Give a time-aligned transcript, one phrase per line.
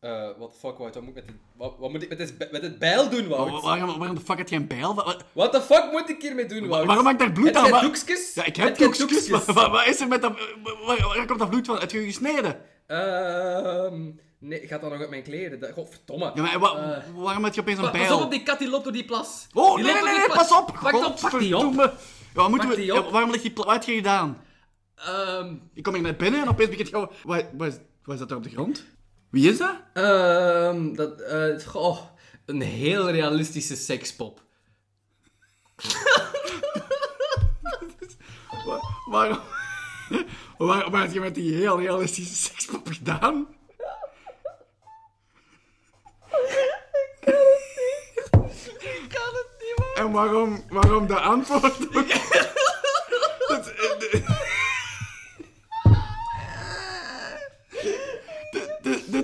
[0.00, 0.94] Eh, what the fuck, Wout?
[0.94, 3.28] Wat moet ik met, dit, wat, wat moet ik met, dit, met dit bijl doen,
[3.28, 3.50] Wout?
[3.50, 4.94] Wa- Waarom, waarom de fuck heb je een bijl?
[4.94, 6.86] Wa- wa- What the fuck moet ik hiermee doen, Wout?
[6.86, 7.84] Waarom heb ik daar bloed Heb aan?
[7.84, 8.34] doekjes?
[8.34, 9.28] Ja, ik Heb heb doekjes.
[9.28, 10.32] Wat wat is er met dat...
[10.86, 11.78] Waar, waar komt dat bloed van?
[11.78, 12.60] Heb je gesneden?
[12.86, 14.10] Ehm...
[14.38, 15.72] Nee, gaat dat nog uit mijn kleren?
[15.74, 16.30] Godverdomme.
[16.34, 17.02] Ja, maar wa- Eh.
[17.14, 18.06] waarom heb je opeens een bijl?
[18.06, 19.46] Pas op op die kat, die loopt door die plas.
[19.52, 20.66] Oh, Die nee, nee, nee, pas op!
[20.82, 21.74] Pak dat op, pak die op.
[21.74, 21.92] Ja,
[22.34, 22.74] wat moeten we...
[22.76, 23.04] die op.
[23.04, 23.52] ja, waarom ligt die...
[23.54, 24.38] Wat heb je gedaan?
[24.94, 25.54] Ehm...
[25.74, 26.90] Ik kom hier net binnen en opeens begint.
[26.90, 27.74] Wat, wat, is,
[28.04, 28.84] wat is dat daar op de grond?
[29.30, 29.74] Wie is dat?
[29.94, 30.94] Ehm...
[30.94, 31.20] Dat...
[31.20, 31.98] eh goh,
[32.46, 34.40] een heel realistische sekspop.
[38.66, 38.80] Wa-
[39.10, 39.38] Waarom...
[40.58, 43.48] Waar, waar heb je met die heel realistische sekspop gedaan?
[48.78, 50.06] Ik kan het niet, man.
[50.06, 52.06] En waarom, waarom de antwoord ook?
[53.50, 54.24] Het- eh, dit-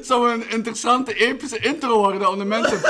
[0.06, 2.80] Dit zou een interessante, epische intro worden om de mensen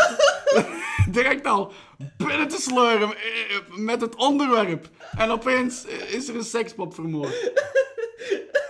[1.19, 1.73] direct al
[2.17, 4.89] binnen te sleuren eh, met het onderwerp.
[5.19, 7.35] En opeens eh, is er een sekspop vermoord.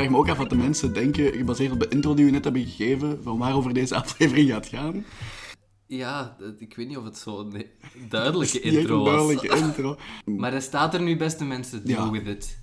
[0.00, 2.44] vraag me ook af wat de mensen denken, gebaseerd op de intro die we net
[2.44, 5.04] hebben gegeven, van waarover deze aflevering gaat gaan.
[5.86, 7.62] Ja, ik weet niet of het zo'n
[8.08, 9.14] duidelijke intro een was.
[9.14, 9.96] duidelijke intro.
[10.24, 12.10] Maar er staat er nu, beste mensen, deal Ja.
[12.10, 12.58] with it.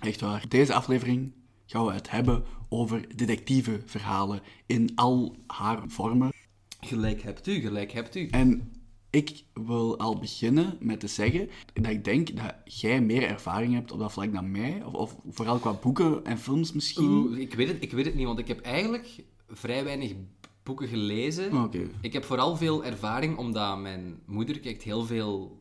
[0.00, 0.44] Echt waar.
[0.48, 1.32] Deze aflevering
[1.66, 6.32] gaan we het hebben over detectieve verhalen in al haar vormen.
[6.80, 8.28] Gelijk hebt u, gelijk hebt u.
[8.30, 8.72] En
[9.16, 13.92] ik wil al beginnen met te zeggen dat ik denk dat jij meer ervaring hebt
[13.92, 14.82] op dat vlak dan mij.
[14.84, 17.36] Of, of vooral qua boeken en films misschien.
[17.40, 20.12] Ik, weet het, ik weet het niet, want ik heb eigenlijk vrij weinig
[20.62, 21.62] boeken gelezen.
[21.64, 21.88] Oké.
[22.00, 25.58] Ik heb vooral veel ervaring, omdat mijn moeder kijkt heel veel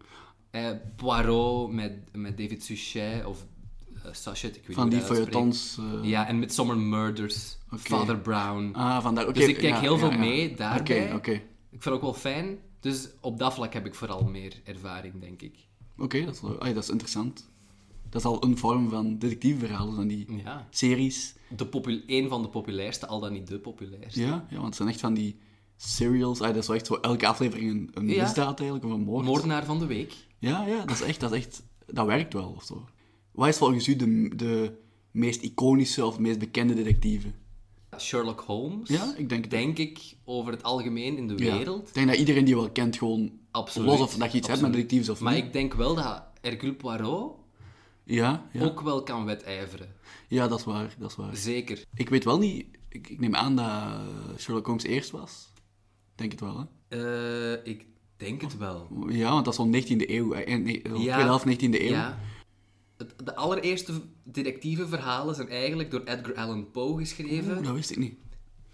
[0.52, 3.46] eh, Poirot met, met David Suchet of
[3.96, 5.78] eh, Sachet, ik weet Van die feuilletons.
[5.80, 7.58] eh, Ja, en met Summer Murders.
[7.78, 8.70] Father Brown.
[8.74, 9.24] Ah, vandaar.
[9.28, 9.34] Oké.
[9.40, 10.18] Dus ik kijk ja, heel ja, veel ja.
[10.18, 11.04] mee daarbij.
[11.06, 11.32] Oké, oké.
[11.32, 12.58] Ik vind het ook wel fijn.
[12.86, 15.56] Dus op dat vlak heb ik vooral meer ervaring, denk ik.
[15.98, 16.42] Oké, dat.
[16.60, 17.50] Ah, dat is interessant.
[18.10, 20.68] Dat is al een vorm van detectieve verhalen, van die Ja.
[20.70, 21.36] series.
[21.56, 24.20] De popul een van de populairste, al dan niet de populairste.
[24.22, 25.38] Ja, ja, want het zijn echt van die
[25.78, 26.42] serials.
[26.42, 28.22] Ah, dat is wel echt zo elke aflevering een, een Ja.
[28.24, 29.26] misdaad eigenlijk, of een moord.
[29.26, 30.14] Moordenaar van de week.
[30.40, 32.88] Ja, ja, dat is echt, dat is echt, dat werkt wel of zo.
[33.32, 34.78] Wat is volgens u de, de
[35.12, 37.28] meest iconische of meest bekende detectieve?
[38.00, 38.90] Sherlock Holmes.
[38.90, 41.58] Ja, ik denk Denk ik over het algemeen in de Ja.
[41.58, 41.88] wereld.
[41.88, 43.88] Ik denk dat iedereen die wel kent gewoon, Absoluut.
[43.90, 45.44] los of dat je iets hebt met detectives of Maar niet.
[45.44, 47.36] ik denk wel dat Hercule Poirot
[48.04, 48.64] Ja, ja.
[48.64, 49.94] ook wel kan wedijveren.
[50.28, 51.36] ja, dat is waar, dat is waar.
[51.36, 51.84] Zeker.
[51.94, 55.52] Ik weet wel niet, ik, ik neem aan dat Sherlock Holmes eerst was.
[56.16, 57.54] Denk het wel, hè?
[57.54, 57.86] Eh, ik
[58.18, 58.88] denk het wel.
[59.10, 60.90] Ja, want dat is al 19e eeuw, eh, nee, Ja.
[60.90, 61.92] tweede helft 19e eeuw.
[61.92, 62.20] Ja.
[63.24, 67.58] De allereerste detectieve verhalen zijn eigenlijk door Edgar Allan Poe geschreven.
[67.58, 68.16] Oeh, dat wist ik niet.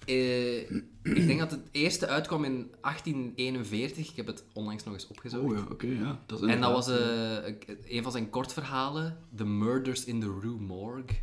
[0.05, 0.59] Eh,
[1.03, 4.09] ik denk dat het eerste uitkwam in 1841.
[4.09, 5.43] Ik heb het onlangs nog eens opgezocht.
[5.43, 6.19] Oh ja, oké, ja.
[6.25, 7.53] Dat is En dat was eh,
[7.87, 11.17] een van zijn kortverhalen, The Murders in the Rue Morgue.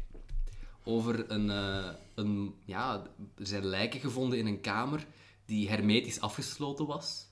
[0.85, 2.55] Over een, eh, een...
[2.65, 5.07] Ja, er zijn lijken gevonden in een kamer
[5.45, 7.27] die hermetisch afgesloten was.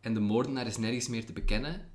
[0.00, 1.90] En de moordenaar is nergens meer te bekennen.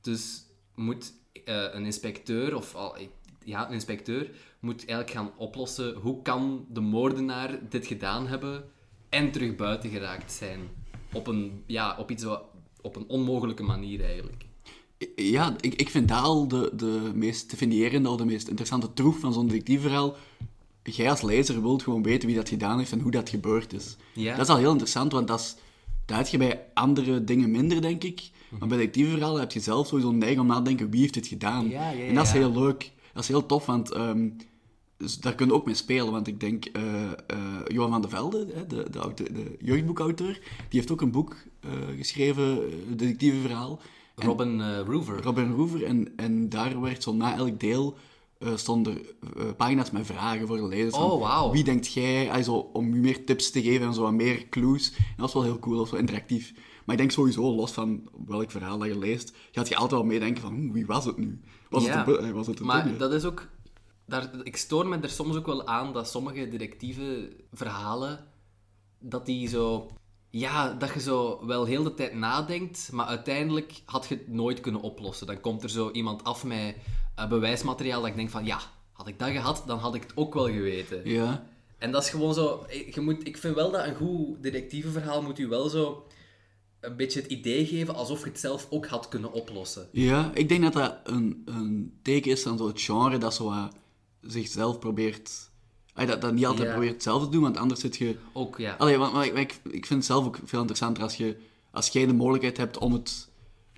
[0.00, 1.12] Dus moet
[1.44, 2.96] eh, een inspecteur, of al,
[3.44, 4.30] ja, een inspecteur,
[4.60, 8.64] moet eigenlijk gaan oplossen hoe kan de moordenaar dit gedaan hebben
[9.08, 10.60] en terug buiten geraakt zijn.
[11.12, 12.42] Op een, ja, op iets wat,
[12.80, 14.44] op een onmogelijke manier eigenlijk.
[15.16, 19.18] Ja, ik, ik vind dat al de, de meest definiërende of de meest interessante troef
[19.18, 20.16] van zo'n detectiveverhaal.
[20.82, 23.96] Jij als lezer wilt gewoon weten wie dat gedaan heeft en hoe dat gebeurd is.
[24.14, 24.36] Ja.
[24.36, 25.56] Dat is al heel interessant, want dat, is,
[26.04, 28.30] dat heb je bij andere dingen minder, denk ik.
[28.58, 31.14] Maar bij detectiveverhalen heb je zelf sowieso een neiging om na te denken wie heeft
[31.14, 31.68] dit gedaan.
[31.68, 32.92] Ja, ja, en dat is heel leuk.
[33.12, 34.28] Dat is heel tof, want ehm,
[34.96, 36.12] dus daar kun je ook mee spelen.
[36.12, 37.10] Want ik denk, eh, eh,
[37.66, 40.32] Johan van de Velde, hè, de, de, auteur- de jeugdboekauteur,
[40.68, 42.46] die heeft ook een boek eh, geschreven,
[42.90, 43.80] een detectiveverhaal.
[44.14, 45.22] Robin Roover.
[45.22, 45.84] Robin Roever.
[45.84, 47.96] En, en daar werd zo na elk deel
[48.38, 48.98] eh, stonden
[49.56, 50.94] pagina's met vragen voor de lezers.
[50.94, 51.50] Oh, wauw.
[51.50, 52.42] Wie denkt jij?
[52.42, 54.92] Zo, om je meer tips te geven en zo wat meer clues.
[54.96, 56.52] En dat was wel heel cool, dat was wel interactief.
[56.90, 60.10] Maar ik denk sowieso, los van welk verhaal dat je leest, gaat je altijd wel
[60.10, 61.40] meedenken van, "Oeh, wie was het nu?
[61.68, 61.98] Was Ja.
[62.04, 63.48] het een, eh, was het een Maar dat is ook...
[64.06, 68.26] Daar, ik stoor me er soms ook wel aan dat sommige detectieve verhalen,
[68.98, 69.90] dat die zo...
[70.30, 74.60] Ja, dat je zo wel heel de tijd nadenkt, maar uiteindelijk had je het nooit
[74.60, 75.26] kunnen oplossen.
[75.26, 76.76] Dan komt er zo iemand af met
[77.14, 78.58] eh, bewijsmateriaal dat ik denk van, ja,
[78.92, 81.00] had ik dat gehad, dan had ik het ook wel geweten.
[81.04, 81.46] Ja.
[81.78, 82.66] En dat is gewoon zo...
[82.94, 86.04] Je moet, ik vind wel dat een goed detectiveverhaal moet u wel zo
[86.80, 89.88] een beetje het idee geven alsof je het zelf ook had kunnen oplossen.
[89.92, 93.68] Ja, ik denk dat dat een, een teken is van zo het genre dat zo
[94.20, 95.48] zichzelf probeert...
[95.94, 96.72] Dat, dat niet altijd Ja.
[96.72, 98.16] probeert hetzelfde te doen, want anders zit je...
[98.32, 98.74] Ook, ja.
[98.78, 101.36] Allee, want, maar ik, maar ik, ik vind het zelf ook veel interessanter als je,
[101.70, 103.28] als jij de mogelijkheid hebt om het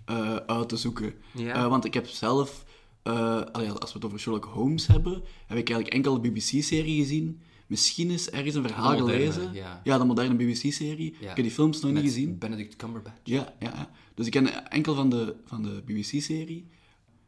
[0.05, 1.15] eh, uit te zoeken.
[1.33, 1.55] Ja.
[1.55, 2.65] Eh, want ik heb zelf,
[3.03, 5.13] eh, allee, als we het over Sherlock Holmes hebben,
[5.47, 7.41] heb ik eigenlijk enkel de BBC-serie gezien.
[7.73, 9.53] Misschien is ergens een verhaal De moderne, gelezen.
[9.85, 9.99] ja.
[9.99, 11.15] de moderne BBC-serie.
[11.21, 11.31] Ja.
[11.31, 12.39] Ik heb die films nog Met niet gezien.
[12.39, 13.17] Benedict Cumberbatch.
[13.25, 13.91] Ja, ja.
[14.15, 16.67] Dus ik ken enkel van de, van de BBC-serie.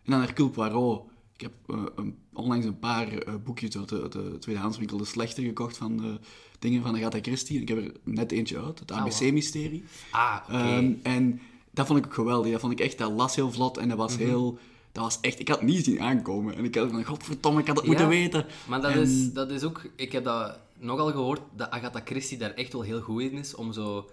[0.05, 1.03] En dan Hercule Poirot.
[1.35, 5.05] Ik heb eh, een, onlangs een paar eh, boekjes uit de, uit de tweedehandswinkel De
[5.05, 6.19] Slechter gekocht van de
[6.59, 7.61] dingen van Agatha Christie.
[7.61, 8.99] Ik heb er net eentje uit, het Ah.
[9.01, 9.85] ABC-mysterie.
[10.11, 10.53] Ah, oké.
[10.59, 11.41] Ehm, en
[11.71, 12.51] dat vond ik ook geweldig.
[12.53, 14.23] Dat vond ik echt, dat las heel vlot en dat was Mhm.
[14.25, 14.59] heel...
[14.95, 15.41] Dat was echt...
[15.41, 16.57] Ik had het niet zien aankomen.
[16.57, 18.47] En ik had van, godverdomme, ik had het Ja, moeten weten.
[18.69, 19.83] Maar dat, En- is, dat is ook...
[19.97, 23.55] Ik heb dat nogal gehoord, dat Agatha Christie daar echt wel heel goed in is,
[23.55, 24.11] om zo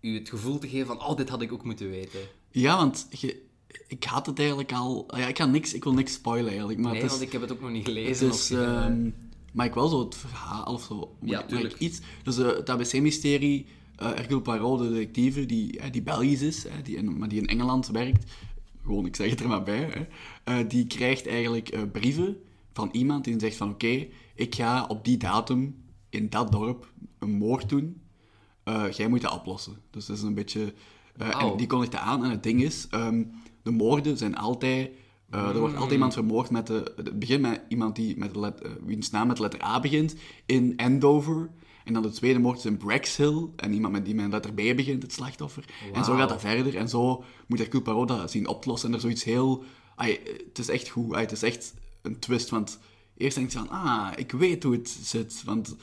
[0.00, 2.20] u het gevoel te geven van, oh, dit had ik ook moeten weten.
[2.50, 3.42] Ja, want je,
[3.86, 5.08] ik had het eigenlijk al...
[5.16, 7.10] Ja, ik, ga niks, ik wil niks spoilen eigenlijk, maar nee, is...
[7.10, 8.28] want ik heb het ook nog niet gelezen.
[8.28, 9.10] Is, of, eh, ehm,
[9.52, 11.16] maar ik wel zo het verhaal of zo.
[11.22, 11.74] Ja, tuurlijk.
[11.74, 12.00] ik iets.
[12.22, 13.66] Dus eh, het ABC-mysterie,
[13.96, 17.46] eh Hercule Poirot, de detective, die, eh, die Belgisch is, die in, maar die in
[17.46, 18.32] Engeland werkt.
[18.82, 19.90] Gewoon, ik zeg het er maar bij.
[19.90, 20.06] Hè,
[20.44, 22.36] eh, die krijgt eigenlijk eh, brieven
[22.72, 27.30] van iemand die zegt van oké, ik ga op die datum in dat dorp een
[27.30, 28.00] moord doen.
[28.62, 29.76] Eh, jij moet dat oplossen.
[29.90, 30.74] Dus dat is een beetje...
[31.16, 31.50] Wauw.
[31.50, 32.24] en die aan.
[32.24, 33.24] En het ding is, ehm,
[33.62, 34.90] de moorden zijn altijd...
[35.30, 36.92] er wordt altijd iemand vermoord met de...
[36.96, 40.14] Het begint met iemand die met de let, wiens naam met de letter A begint,
[40.46, 41.50] in Andover.
[41.88, 43.46] En dan de tweede moord is in Braxhill.
[43.56, 45.64] En iemand met die met een letter B begint, het slachtoffer.
[45.92, 46.76] En zo gaat dat verder.
[46.76, 48.88] En zo moet Hercule Poirot dat zien oplossen.
[48.88, 49.64] En er zoiets heel...
[49.96, 50.18] ai,
[50.48, 51.14] het is echt goed.
[51.14, 52.48] ai, het is echt een twist.
[52.48, 52.78] Want
[53.16, 53.68] eerst denk je van...
[53.68, 55.42] Ah, ik weet hoe het zit.
[55.44, 55.76] Want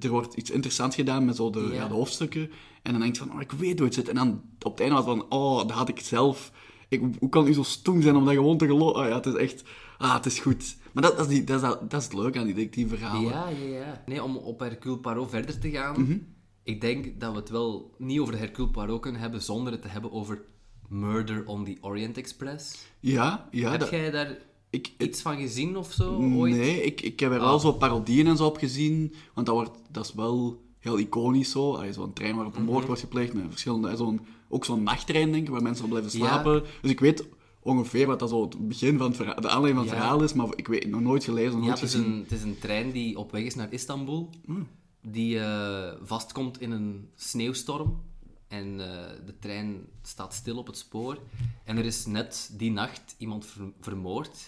[0.00, 1.74] er wordt iets interessants gedaan met zo de, Ja.
[1.74, 2.50] ja, de hoofdstukken.
[2.82, 4.08] En dan denk je van, oh, ik weet hoe het zit.
[4.08, 6.52] En dan op het einde was van, oh, dat had ik zelf...
[6.88, 9.02] Ik, hoe kan u zo stoem zijn om dat gewoon te geloven?
[9.02, 9.62] Ah, ja, het is echt...
[9.98, 10.76] Ah, het is goed.
[10.92, 13.30] Maar dat, dat, is, die, dat, is, dat is het leuke aan die detectieve-verhalen.
[13.30, 14.02] Ja, ja, ja.
[14.06, 16.16] Nee, om op Hercule Poirot verder te gaan, Mhm.
[16.62, 19.88] ik denk dat we het wel niet over Hercule Poirot kunnen hebben zonder het te
[19.88, 20.42] hebben over
[20.88, 22.86] Murder on the Orient Express.
[23.00, 23.70] Ja, ja.
[23.70, 24.38] Heb dat- jij daar
[24.70, 26.54] ik, iets van gezien of zo ooit?
[26.56, 27.44] Nee, ik, ik heb er Ah.
[27.44, 29.14] wel zo parodieën en zo op gezien.
[29.34, 31.82] Want dat, wordt, dat is wel heel iconisch zo.
[31.90, 32.70] Zo'n trein waarop een Mhm.
[32.72, 33.96] moord wordt gepleegd met verschillende...
[33.96, 36.26] Zo'n, ook zo'n nachttrein, denk ik, waar mensen op blijven Ja.
[36.26, 36.62] slapen.
[36.82, 37.24] Dus ik weet
[37.62, 40.00] ongeveer wat dat zo het begin van het verhaal, de aanleiding van het Ja.
[40.00, 42.12] verhaal is, maar ik weet nog nooit gelezen, nog Ja, nooit het is, gezien.
[42.12, 44.30] een, het is een trein die op weg is naar Istanbul.
[44.44, 44.66] Hmm.
[45.00, 48.00] Die eh, vastkomt in een sneeuwstorm.
[48.48, 51.18] En eh, de trein staat stil op het spoor.
[51.64, 54.38] En er is net die nacht iemand ver- vermoord.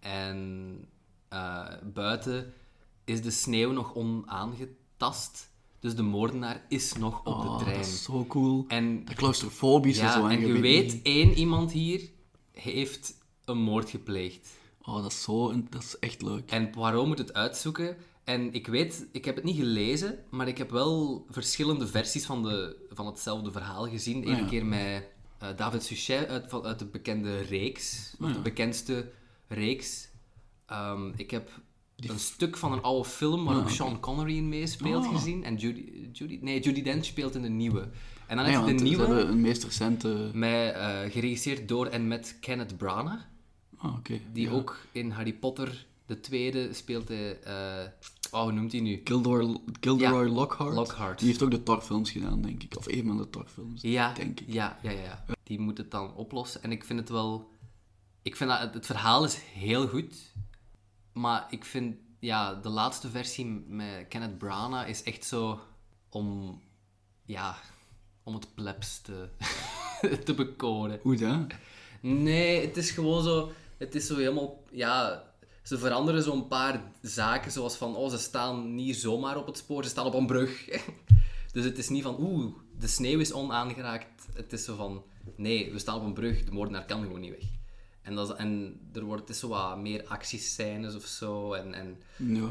[0.00, 0.78] En
[1.28, 2.52] eh, buiten
[3.04, 5.50] is de sneeuw nog onaangetast.
[5.80, 7.76] Dus de moordenaar is nog op Oh, de trein.
[7.78, 8.64] dat is zo cool.
[8.68, 10.26] En, De claustrofobische ja, zo.
[10.26, 12.10] en je weet één iemand hier
[12.60, 13.14] heeft
[13.44, 14.48] een moord gepleegd.
[14.82, 15.62] Oh, dat is zo...
[15.70, 16.50] Dat is echt leuk.
[16.50, 17.96] En Poirot moet het uitzoeken.
[18.24, 22.42] En ik weet, ik heb het niet gelezen, maar ik heb wel verschillende versies van,
[22.42, 24.26] de, van hetzelfde verhaal gezien.
[24.28, 24.46] Eén Ah, ja.
[24.46, 25.08] keer met
[25.38, 28.42] eh, David Suchet uit, van, uit de bekende reeks, of Ah, de ja.
[28.42, 29.10] bekendste
[29.48, 30.08] reeks.
[30.66, 31.50] Ehm, ik heb
[31.96, 33.70] een stuk van een oude film waar Ah, ook.
[33.70, 35.14] Sean Connery in meespeelt Ah.
[35.14, 35.44] gezien.
[35.44, 37.88] En Judy, Judy, nee, Judy Dench speelt in de nieuwe.
[38.26, 40.30] En dan Nee, heb je want de nieuwe, hebben een meest recente...
[40.32, 43.22] met, eh, geregisseerd door en met Kenneth Branagh.
[43.82, 44.20] Oh, oké.
[44.32, 44.52] Die Ja.
[44.52, 47.40] ook in Harry Potter, de tweede, speelt hij...
[47.42, 47.88] eh,
[48.30, 49.00] oh, hoe noemt hij nu?
[49.04, 50.74] Gilderoy, Gilderoy Ja, Lockhart.
[50.74, 51.18] Lockhart.
[51.18, 52.76] Die heeft ook de Thor-films gedaan, denk ik.
[52.76, 54.52] Of een van de Thor-films, Ja, denk ik.
[54.52, 55.24] ja, ja, ja.
[55.42, 56.62] Die moet het dan oplossen.
[56.62, 57.50] En ik vind het wel...
[58.22, 60.32] Ik vind dat het, het verhaal is heel goed.
[61.12, 61.96] Maar ik vind...
[62.18, 65.60] Ja, de laatste versie met Kenneth Branagh is echt zo...
[66.08, 66.60] Om...
[67.24, 67.56] Ja...
[68.26, 69.28] Om het plebs te,
[70.24, 70.98] te bekoren.
[71.02, 71.46] Hoe dat?
[72.00, 73.50] Nee, het is gewoon zo...
[73.76, 74.62] Het is zo helemaal...
[74.70, 75.24] Ja,
[75.62, 77.96] ze veranderen zo'n paar zaken, zoals van...
[77.96, 80.64] Oh, ze staan niet zomaar op het spoor, ze staan op een brug.
[81.52, 82.16] dus het is niet van...
[82.20, 84.26] Oeh, de sneeuw is onaangeraakt.
[84.32, 85.02] Het is zo van...
[85.36, 87.48] Nee, we staan op een brug, de moordenaar kan gewoon niet weg.
[88.02, 91.52] En, dat is, en er wordt, het is zo wat meer actiescènes of zo.
[91.52, 92.48] En, en, Ja.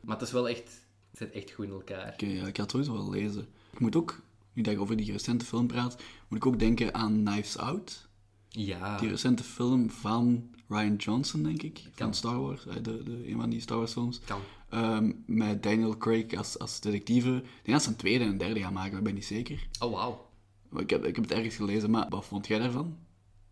[0.00, 0.68] maar het is wel echt...
[1.10, 2.12] Het zit echt goed in elkaar.
[2.12, 3.46] Oké, ja, ik ga het sowieso wel lezen.
[3.72, 4.20] Ik moet ook,
[4.52, 8.08] nu dat ik over die recente film praat, moet ik ook denken aan Knives Out.
[8.48, 8.98] Ja.
[8.98, 11.80] Die recente film van Ryan Johnson, denk ik.
[11.82, 12.14] Van Kan.
[12.14, 14.20] Star Wars, eh, de, de, een van die Star Wars films.
[14.20, 14.40] Kan.
[14.68, 17.36] Ehm, met Daniel Craig als, als detectieve.
[17.36, 19.24] Ik denk dat ze een tweede en een derde gaan maken, maar ik ben niet
[19.24, 19.68] zeker.
[19.80, 20.28] Oh, wauw.
[20.76, 22.96] Ik heb, ik heb het ergens gelezen, maar wat vond jij daarvan?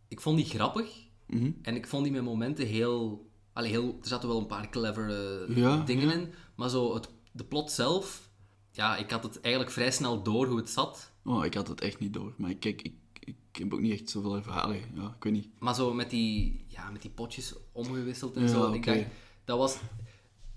[0.08, 1.06] Ik vond die grappig.
[1.26, 1.50] Mhm.
[1.62, 3.26] En ik vond die met momenten heel...
[3.52, 6.12] Allee, heel, er zaten wel een paar clevere Ja, dingen ja.
[6.12, 6.32] in.
[6.54, 8.27] Maar zo het, de plot zelf...
[8.72, 11.10] Ja, ik had het eigenlijk vrij snel door hoe het zat.
[11.24, 12.32] Oh, ik had het echt niet door.
[12.36, 14.84] Maar kijk, ik, ik heb ook niet echt zoveel ervaring.
[14.94, 15.48] Ja, ik weet niet.
[15.58, 18.72] Maar zo met die, ja, met die potjes omgewisseld en Ja, zo.
[18.72, 18.98] Ik dacht,
[19.44, 19.74] dat was...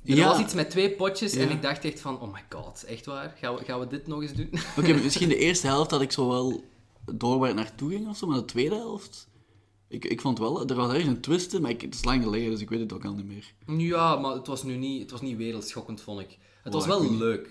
[0.05, 0.27] Er Ja.
[0.27, 3.35] was iets met twee potjes en ik dacht echt van, oh my god, echt waar?
[3.39, 4.49] Gaan we, gaan we dit nog eens doen?
[4.77, 6.63] Oké, misschien de eerste helft dat ik zo wel
[7.13, 9.29] door waar het naartoe ging of zo, maar de tweede helft...
[9.87, 12.23] Ik, ik vond wel, er was ergens een twist in, maar ik, het is lang
[12.23, 13.53] geleden, dus ik weet het ook al niet meer.
[13.87, 16.37] ja, maar het was nu niet, het was niet wereldschokkend, vond ik.
[16.63, 17.49] Het was Oh, ik wel leuk.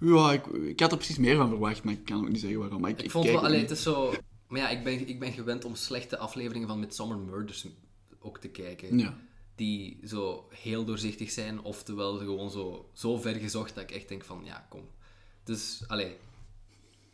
[0.00, 2.58] Ja, ik, ik had er precies meer van verwacht, maar ik kan ook niet zeggen
[2.58, 2.80] waarom.
[2.80, 3.70] Maar ik, Ik vond kijk wel, ook allee, niet.
[3.70, 4.14] het is zo...
[4.48, 7.66] Maar ja, ik ben, ik ben gewend om slechte afleveringen van Midsommar Murders
[8.18, 8.98] ook te kijken.
[8.98, 9.18] Ja.
[9.54, 14.24] Die zo heel doorzichtig zijn, oftewel gewoon zo, zo ver gezocht dat ik echt denk
[14.24, 14.82] van, ja, kom.
[15.44, 16.16] Dus, allee,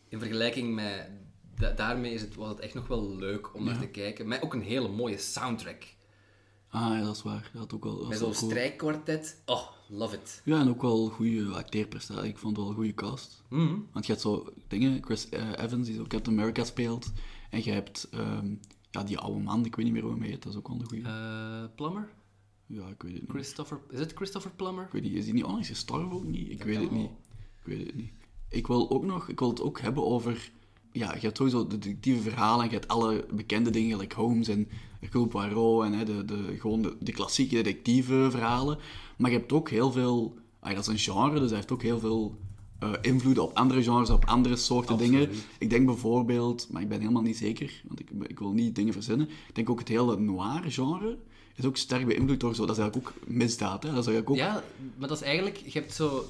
[0.09, 1.11] in vergelijking met...
[1.59, 4.29] da- daarmee is het, was het echt nog wel leuk om naar te kijken.
[4.29, 5.83] Met ook een hele mooie soundtrack.
[6.69, 7.50] Ah, ja, dat is waar.
[7.53, 7.99] Dat had ook wel...
[7.99, 9.43] dat Met zo'n strijkkwartet.
[9.47, 10.43] Oh, love it.
[10.45, 12.29] Ja, en ook wel goede acteerprestatie.
[12.29, 13.43] Ik vond het wel een goede cast.
[13.49, 13.75] Mhm.
[13.93, 17.12] Want je hebt zo dingen, Chris eh, Evans, die zo Captain America speelt.
[17.50, 18.55] En je hebt ehm,
[18.91, 20.81] ja, die oude man, ik weet niet meer hoe hij heet, dat is ook wel
[20.81, 21.09] een goede.
[21.09, 22.09] Eh, Plummer?
[22.67, 23.31] ja, ik weet het niet.
[23.31, 23.81] Christopher...
[23.91, 24.85] Is het Christopher Plummer?
[24.85, 26.50] Ik weet niet, is die niet onlangs gestorven ook niet?
[26.50, 27.00] Ik Dat weet het niet.
[27.09, 27.19] wel.
[27.61, 28.11] Ik weet het niet.
[28.49, 30.50] Ik wil ook nog, ik wil het ook hebben over,
[30.93, 34.49] ja, je hebt sowieso de detectieve verhalen, en je hebt alle bekende dingen, gelijk Holmes
[34.49, 34.69] en
[35.05, 38.79] Hercule Poirot en hè, de, de, gewoon de, de klassieke detectieve verhalen.
[39.17, 41.83] Maar je hebt ook heel veel, ah, dat is een genre, dus hij heeft ook
[41.83, 42.39] heel veel
[42.79, 45.13] eh, invloeden op andere genres, op andere soorten Absoluut.
[45.29, 45.37] dingen.
[45.59, 48.93] Ik denk bijvoorbeeld, maar ik ben helemaal niet zeker, want ik, ik wil niet dingen
[48.93, 49.29] verzinnen.
[49.49, 51.19] Ik denk ook het hele noir genre
[51.57, 53.89] is ook sterk beïnvloed door zo, dat is eigenlijk ook misdaad, hè.
[53.93, 54.37] Dat is eigenlijk ook...
[54.37, 54.65] Ja,
[54.97, 55.57] maar dat is eigenlijk...
[55.57, 56.25] Je hebt zo...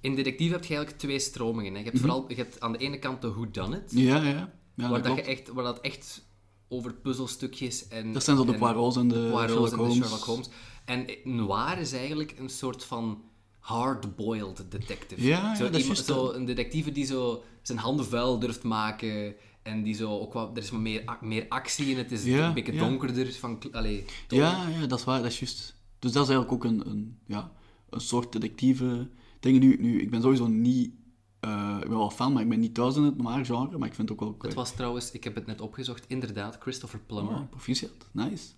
[0.00, 1.72] In detectief heb je eigenlijk twee stromingen.
[1.72, 1.78] Hè.
[1.78, 2.04] Je, hebt Mhm.
[2.06, 4.52] vooral, je hebt aan de ene kant de whodunit, Ja, ja.
[4.74, 6.24] ja waar, dat dat je echt, waar dat echt
[6.72, 8.12] over puzzelstukjes en...
[8.12, 9.96] Dat zijn zo de en Poirot's en de Poirot's Sherlock en de Holmes.
[9.96, 10.48] Sherlock Holmes.
[10.84, 13.22] En noir is eigenlijk een soort van
[13.58, 15.26] hard-boiled detective.
[15.26, 19.34] Ja, zo, ja, is iemand- zo een detectieve die zo zijn handen vuil durft maken
[19.62, 20.56] en die zo ook wat...
[20.56, 23.58] Er is meer, meer actie in, het is Ja, een beetje donkerder van...
[23.72, 24.04] Allee.
[24.28, 25.74] Ja, ja, dat is waar, dat is juist.
[25.98, 27.52] Dus dat is eigenlijk ook een, een, ja,
[27.90, 29.08] een soort detectieve
[29.40, 29.60] dingen.
[29.60, 30.90] Nu, nu, ik ben sowieso niet...
[31.42, 33.88] eh, ik ben wel fan, maar ik ben niet thuis in het noir genre, maar
[33.88, 34.48] ik vind het ook wel...
[34.48, 37.34] Het was trouwens, ik heb het net opgezocht, inderdaad, Christopher Plummer.
[37.34, 38.48] Oh, proficiat, nice.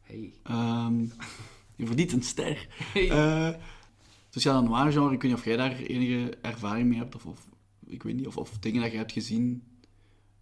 [0.00, 0.34] Hey.
[0.42, 1.00] Ehm,
[1.76, 2.66] je verdient een ster.
[2.92, 3.10] Hey.
[3.10, 3.60] Eh,
[4.30, 7.26] dus ja, noir genre, ik weet niet of jij daar enige ervaring mee hebt, of,
[7.26, 7.46] of
[7.86, 9.62] ik weet niet, of, of dingen dat je hebt gezien,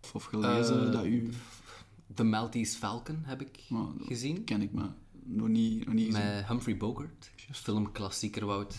[0.03, 1.31] of, of gelezen, Eh, dat u...
[2.15, 4.45] The Maltese Falcon heb ik Oh, gezien.
[4.45, 4.95] ken ik, maar
[5.25, 6.35] nog niet, nog niet gezien.
[6.35, 7.31] Met Humphrey Bogart.
[7.53, 8.77] Filmklassieker, Wout.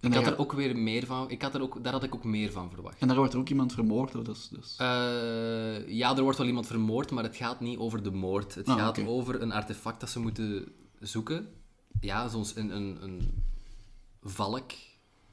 [0.00, 1.30] En Ik had er ook weer meer van...
[1.30, 3.00] Ik had er ook, daar had ik ook meer van verwacht.
[3.00, 4.48] En daar wordt er ook iemand vermoord, hoor, dus...
[4.48, 4.74] dus...
[4.76, 8.54] Eh, ja, er wordt wel iemand vermoord, maar het gaat niet over de moord.
[8.54, 11.48] Het Ah, gaat over een artefact dat ze moeten zoeken.
[12.00, 13.42] Ja, zoals een, een, een
[14.22, 14.70] valk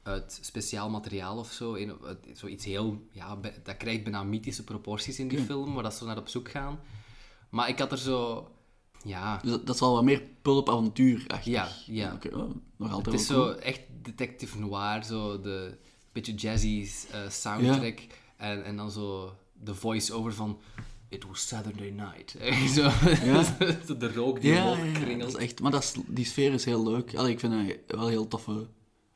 [0.02, 1.74] uit speciaal materiaal of zo.
[1.74, 1.92] Een,
[2.32, 3.06] zoiets heel...
[3.10, 6.50] Ja, dat krijgt bijna mythische proporties in die film, waar dat ze naar op zoek
[6.50, 6.78] gaan.
[7.50, 8.50] Maar ik had er zo...
[9.06, 11.26] Ja, Dus dat, dat zal wat meer pulp avontuur.
[11.44, 12.12] Ja, ja.
[12.14, 13.58] Oké, oh, nog altijd Het is zo cool.
[13.58, 15.78] echt detective noir, zo de
[16.12, 18.00] beetje jazzy eh, soundtrack.
[18.36, 19.32] En, en dan zo
[19.62, 20.58] de voice-over van
[21.08, 22.36] It was Saturday night.
[22.74, 22.82] zo,
[23.24, 23.42] Ja.
[23.86, 24.76] zo de rook die Ja,
[25.18, 27.14] dat is echt, maar dat is, die sfeer is heel leuk.
[27.16, 28.66] Allee, ik vind het wel heel toffe...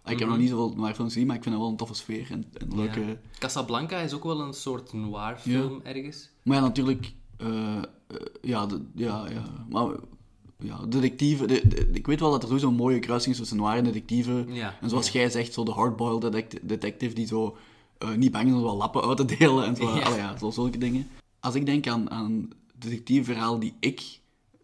[0.05, 0.29] Ik heb Mhm.
[0.29, 2.45] nog niet zoveel noir films gezien, maar ik vind het wel een toffe sfeer en,
[2.59, 3.19] en leuke...
[3.39, 6.29] Casablanca is ook wel een soort noir film ergens.
[6.43, 7.13] Maar ja, natuurlijk...
[7.37, 7.83] eh,
[8.43, 9.89] ja, de, ja, ja, maar...
[10.63, 11.49] Ja, detectieven...
[11.49, 13.85] de- de- ik weet wel dat er sowieso een mooie kruising is tussen noir en
[13.85, 14.53] detectieven.
[14.55, 15.21] Ja, En zoals ja.
[15.21, 17.57] jij zegt, zo de hardboiled detect- detective die zo
[17.99, 19.97] eh, niet bang is om wel lappen uit te delen en zo.
[19.97, 20.17] Ja.
[20.17, 21.09] Ja, zo, zulke dingen.
[21.41, 22.49] Als ik denk aan, aan
[22.79, 24.19] detectiveverhaal die ik...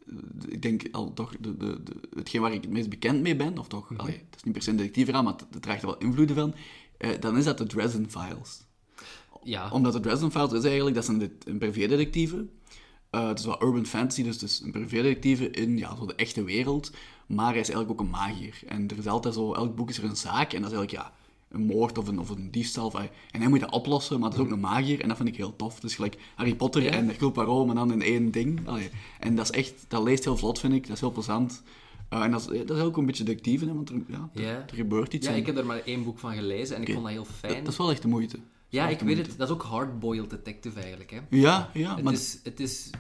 [0.07, 0.15] eh,
[0.49, 3.59] Ik denk al toch de, de, de, hetgeen waar ik het meest bekend mee ben,
[3.59, 4.00] of toch, Mhm.
[4.00, 6.37] allee, het is niet per se een detectiveverhaal, maar het, het draagt er wel invloeden
[6.37, 6.55] van,
[6.99, 8.65] eh, dan is dat de Dresden Files.
[9.43, 12.47] Ja, Omdat de Dresden Files is eigenlijk, dat zijn een privédetectieve.
[13.17, 16.15] Eh het is wel urban fantasy, dus het is een privédetectieve in ja, zo de
[16.15, 16.91] echte wereld.
[17.27, 18.59] Maar hij is eigenlijk ook een magier.
[18.67, 20.53] En er is altijd zo, elk boek is er een zaak.
[20.53, 21.13] En dat is eigenlijk ja,
[21.51, 22.93] een moord of een, of een diefstal.
[23.31, 25.01] En hij moet dat oplossen, maar dat is ook een magier.
[25.01, 25.81] En dat vind ik heel tof.
[25.81, 26.91] Dus gelijk Harry Potter Ja.
[26.91, 28.61] en Hercule Poirot, maar dan in één ding.
[28.69, 30.83] Allee, En dat is echt, dat leest heel vlot, vind ik.
[30.87, 31.63] Dat is heel plezant.
[32.09, 34.75] Eh, en dat is, dat is ook een beetje detectief, want er, ja, er, er
[34.75, 35.27] gebeurt iets.
[35.27, 37.25] ja, en ik heb er maar één boek van gelezen en ik vond dat heel
[37.25, 37.65] fijn.
[37.65, 38.39] dat is wel echt de moeite.
[38.76, 39.35] Ja, ik weet het.
[39.38, 41.11] Dat is ook hardboiled detective eigenlijk.
[41.11, 41.18] Hè.
[41.30, 42.40] Ja, ja, Het maar is...
[42.42, 42.90] Het is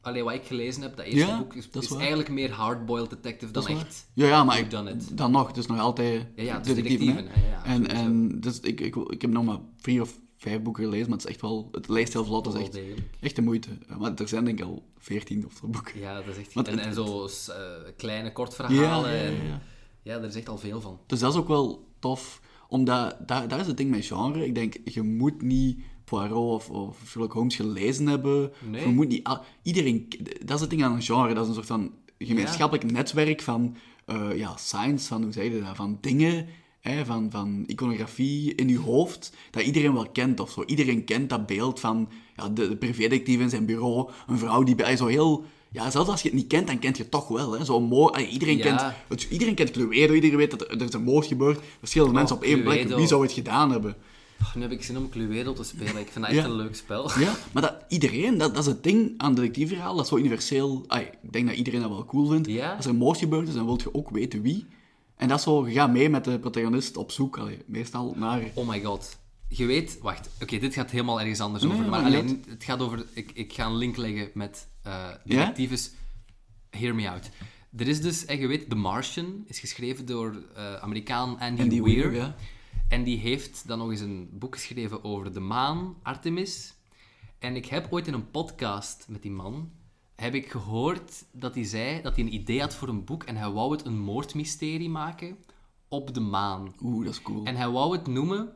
[0.00, 3.66] Allee, wat ik gelezen heb, dat eerste Ja, boek, is, eigenlijk meer hardboiled detective dan
[3.66, 4.06] echt...
[4.14, 4.70] Ja, ja, maar ik,
[5.14, 8.96] dan nog, het is nog altijd Ja, ja, detectieven, ja, En, en dus ik, ik,
[8.96, 11.68] ik heb nog maar vier of vijf boeken gelezen, maar het is echt wel...
[11.72, 12.78] Het leest heel vlot, dat is echt,
[13.20, 13.68] echt de moeite.
[13.98, 16.00] Maar er zijn denk ik al veertien of zo boeken.
[16.00, 16.52] Ja, dat is echt...
[16.54, 17.56] Want en, het- en zo eh,
[17.96, 19.10] kleine Ja, kortverhalen.
[19.10, 19.60] ja, ja, en-
[20.02, 20.18] ja.
[20.18, 20.98] daar is echt al veel van.
[21.06, 22.40] Dus dat is ook wel tof,
[22.74, 24.46] omdat daar, daar is het ding met genre.
[24.46, 28.52] Ik denk, je moet niet Poirot of, of Sherlock Holmes gelezen hebben.
[28.70, 28.86] Nee.
[28.86, 29.28] Je moet niet...
[29.62, 30.08] Iedereen...
[30.44, 31.34] Dat is het ding aan een genre.
[31.34, 33.76] Dat is een soort van gemeenschappelijk netwerk van
[34.06, 36.46] eh, ja, science, van hoe zeg je dat, van dingen,
[36.80, 40.64] hè, van, van iconografie in je hoofd, dat iedereen wel kent of zo.
[40.66, 44.74] Iedereen kent dat beeld van ja, de, de privédetectief in zijn bureau, een vrouw die
[44.74, 45.44] bij zo heel...
[45.74, 47.52] Ja, zelfs als je het niet kent, dan kent je het toch wel.
[47.52, 47.64] Hè.
[47.64, 48.62] Zo mooi, allee, iedereen, Ja.
[48.62, 51.60] kent, het- iedereen kent Cluedo, iedereen weet dat er, er is een moord gebeurd.
[51.78, 52.88] Verschillende mensen op één plek.
[52.88, 53.96] Wie zou het gedaan hebben?
[54.42, 55.96] Oh, nu heb ik zin om Cluedo te spelen.
[55.96, 56.44] Ik vind dat echt Ja.
[56.44, 57.10] een leuk spel.
[57.18, 60.84] Ja, maar dat, iedereen, dat, dat is het ding aan detectiveverhaal, dat is zo universeel.
[61.22, 62.48] Ik denk dat iedereen dat wel cool vindt.
[62.48, 62.74] Ja.
[62.74, 64.66] Als er een moord gebeurd is, dan wil je ook weten wie.
[65.16, 68.42] En dat is zo, je gaat mee met de protagonist op zoek, allee, meestal naar...
[68.54, 69.18] Oh my god.
[69.48, 69.98] Je weet...
[69.98, 70.30] Wacht.
[70.42, 71.88] Oké, dit gaat helemaal ergens anders Nee, over.
[71.88, 73.06] Maar alleen, het gaat over...
[73.12, 75.90] Ik, ik ga een link leggen met eh detectives.
[76.70, 77.30] Hear me out.
[77.76, 78.24] Er is dus...
[78.24, 82.10] En je weet, The Martian is geschreven door eh, Amerikaan Andy, Andy Weir.
[82.10, 82.36] Weir, ja.
[82.88, 86.74] En die heeft dan nog eens een boek geschreven over de maan, Artemis.
[87.38, 89.70] En ik heb ooit in een podcast met die man...
[90.14, 93.36] Heb ik gehoord dat hij zei dat hij een idee had voor een boek en
[93.36, 95.36] hij wou het een moordmysterie maken
[95.88, 96.74] op de maan.
[96.82, 97.44] Oeh, dat is cool.
[97.44, 98.52] En hij wou het noemen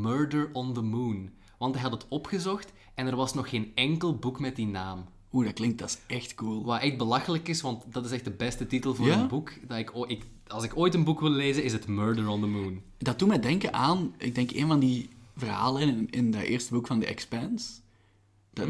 [0.00, 1.30] Murder on the Moon.
[1.58, 5.04] Want hij had het opgezocht en er was nog geen enkel boek met die naam.
[5.32, 6.64] Oeh, dat klinkt, dat is echt cool.
[6.64, 9.20] Wat echt belachelijk is, want dat is echt de beste titel voor Ja?
[9.20, 9.52] een boek.
[9.68, 12.40] Dat ik, o- ik, als ik ooit een boek wil lezen, is het Murder on
[12.40, 12.80] the Moon.
[12.98, 16.72] Dat doet mij denken aan, ik denk, een van die verhalen in, in dat eerste
[16.74, 17.70] boek van The Expanse.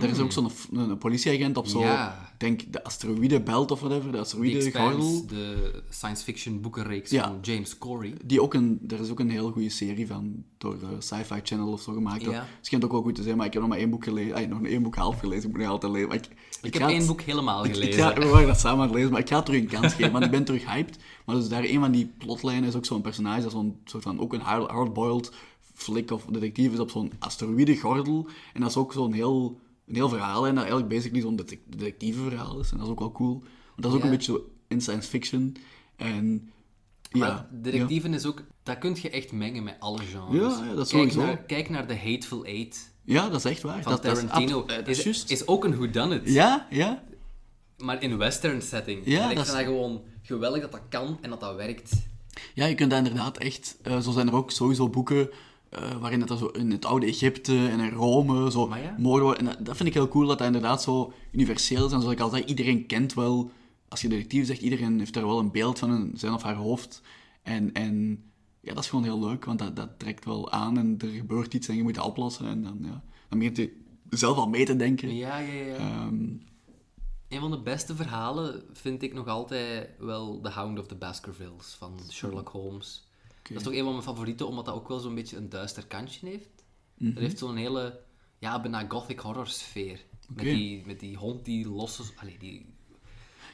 [0.01, 1.91] Daar is ook zo'n een, politieagent op zo'n, Hmm.
[1.91, 2.33] Ja.
[2.39, 4.91] denk, de asteroïdebelt of whatever, de The asteroïdegordel.
[4.99, 7.23] Expanse, de science fiction boekenreeks Ja.
[7.25, 8.15] van James Corey.
[8.25, 11.69] Die ook een, er is ook een heel goede serie van door de Sci-Fi Channel
[11.73, 12.23] of zo gemaakt.
[12.23, 12.31] Ja.
[12.31, 14.35] Dat schijnt ook wel goed te zijn, maar ik heb nog maar één boek gelezen.
[14.35, 16.09] Ah, nog één boek half gelezen, ik moet nog altijd lezen.
[16.09, 16.17] Maar
[16.63, 17.83] ik, heb het- één boek helemaal gelezen.
[17.89, 19.67] Ik, ga, we waren dat samen aan het lezen, maar ik ga het terug een
[19.69, 20.99] kans geven, want ik ben terug hyped.
[21.27, 24.21] Maar dus daar een van die plotlijnen is ook zo'n personage, dat zo'n soort van,
[24.21, 25.33] ook een hard- hardboiled
[25.75, 28.27] flik of detectief is op zo'n asteroïdegordel.
[28.55, 31.61] En dat is ook zo'n heel, een heel verhaal en dat eigenlijk basically zo'n detec-
[31.67, 32.71] detectiveverhaal is.
[32.71, 33.33] En dat is ook wel cool.
[33.41, 34.05] Want dat is ook Ja.
[34.05, 35.57] een beetje zo in science fiction.
[35.97, 36.51] En
[37.11, 38.43] ja, Maar detectieven is ook...
[38.63, 40.59] Dat kun je echt mengen met alle genres.
[40.59, 41.21] Ja, ja, dat is kijk sowieso.
[41.21, 43.83] Naar, kijk naar The Hateful Eight Ja, dat is echt waar.
[43.83, 44.61] van dat, dat is Tarantino.
[44.61, 46.23] ab- eh, dat is, is ook een whodunit.
[46.33, 47.03] Ja, ja.
[47.77, 49.03] Maar in western setting.
[49.05, 51.57] Ja, en ik dat vind is- dat gewoon geweldig dat dat kan en dat dat
[51.57, 51.93] werkt.
[52.55, 53.77] Ja, je kunt dat inderdaad echt...
[53.83, 55.31] eh, zo zijn er ook sowieso boeken
[55.71, 58.95] eh, waarin het er zo in het oude Egypte en in Rome zo ja.
[58.99, 59.39] moorden worden.
[59.39, 61.93] En dat, dat vind ik heel cool, dat dat inderdaad zo universeel is.
[61.93, 63.51] En zoals ik al zei, iedereen kent wel...
[63.89, 66.55] Als je detectief zegt, iedereen heeft daar wel een beeld van in zijn of haar
[66.55, 67.03] hoofd.
[67.43, 68.25] En, en
[68.61, 71.55] ja, dat is gewoon heel leuk, want dat, dat trekt wel aan en er gebeurt
[71.55, 72.47] iets en je moet dat oplossen.
[72.47, 73.77] En dan, ja, dan begint je
[74.11, 75.15] zelf al mee te denken.
[75.15, 75.77] Ja, ja, ja.
[75.77, 76.25] Ehm,
[77.29, 81.75] Een van de beste verhalen vind ik nog altijd wel The Hound of the Baskervilles
[81.79, 83.08] van Sherlock Holmes.
[83.55, 85.87] Dat is toch een van mijn favorieten, omdat dat ook wel zo'n beetje een duister
[85.87, 86.49] kantje heeft.
[86.99, 87.13] Mhm.
[87.13, 88.01] Dat heeft zo'n hele,
[88.39, 90.05] ja, bijna gothic horror sfeer.
[90.29, 92.03] Met, die, met die hond die losse...
[92.17, 92.67] Allee, die...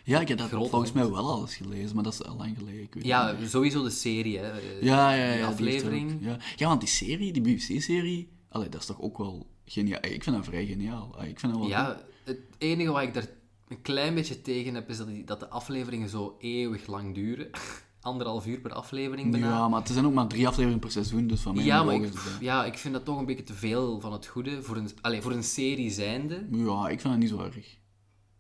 [0.05, 2.57] ja, ik heb dat volgens mij wel al eens gelezen, maar dat is al lang
[2.57, 2.83] geleden.
[2.83, 4.53] Ik weet Ja, niet sowieso de serie, hè.
[4.81, 5.33] Ja, ja, ja.
[5.33, 6.17] Er aflevering.
[6.21, 6.39] ja.
[6.57, 10.05] ja, want die serie, die BBC-serie, allee, dat is toch ook wel geniaal.
[10.05, 11.15] Ik vind dat vrij geniaal.
[11.19, 11.71] Ah, Ik vind dat wel goed.
[11.71, 13.29] Ja, het enige wat ik daar
[13.69, 17.51] een klein beetje tegen heb, is dat, die, dat de afleveringen zo eeuwig lang duren.
[18.05, 19.49] Anderhalf uur per aflevering bijna.
[19.49, 21.95] Ja, maar het zijn ook maar drie afleveringen per seizoen, dus van mij Ja, maar
[21.95, 24.89] ik, ja, ik vind dat toch een beetje te veel van het goede voor een,
[25.01, 26.47] allez, voor een serie zijnde.
[26.51, 27.77] Ja, ik vind dat niet zo erg.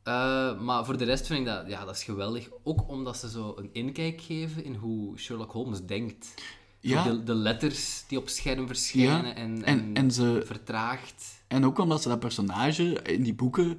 [0.03, 2.48] Eh, maar voor de rest vind ik dat, ja, dat is geweldig.
[2.62, 6.35] Ook omdat ze zo een inkijk geven in hoe Sherlock Holmes denkt.
[6.81, 7.03] Ja.
[7.03, 11.42] De, de letters die op scherm verschijnen Ja, en, en- en ze- vertraagt.
[11.48, 13.79] En ook omdat ze dat personage in die boeken...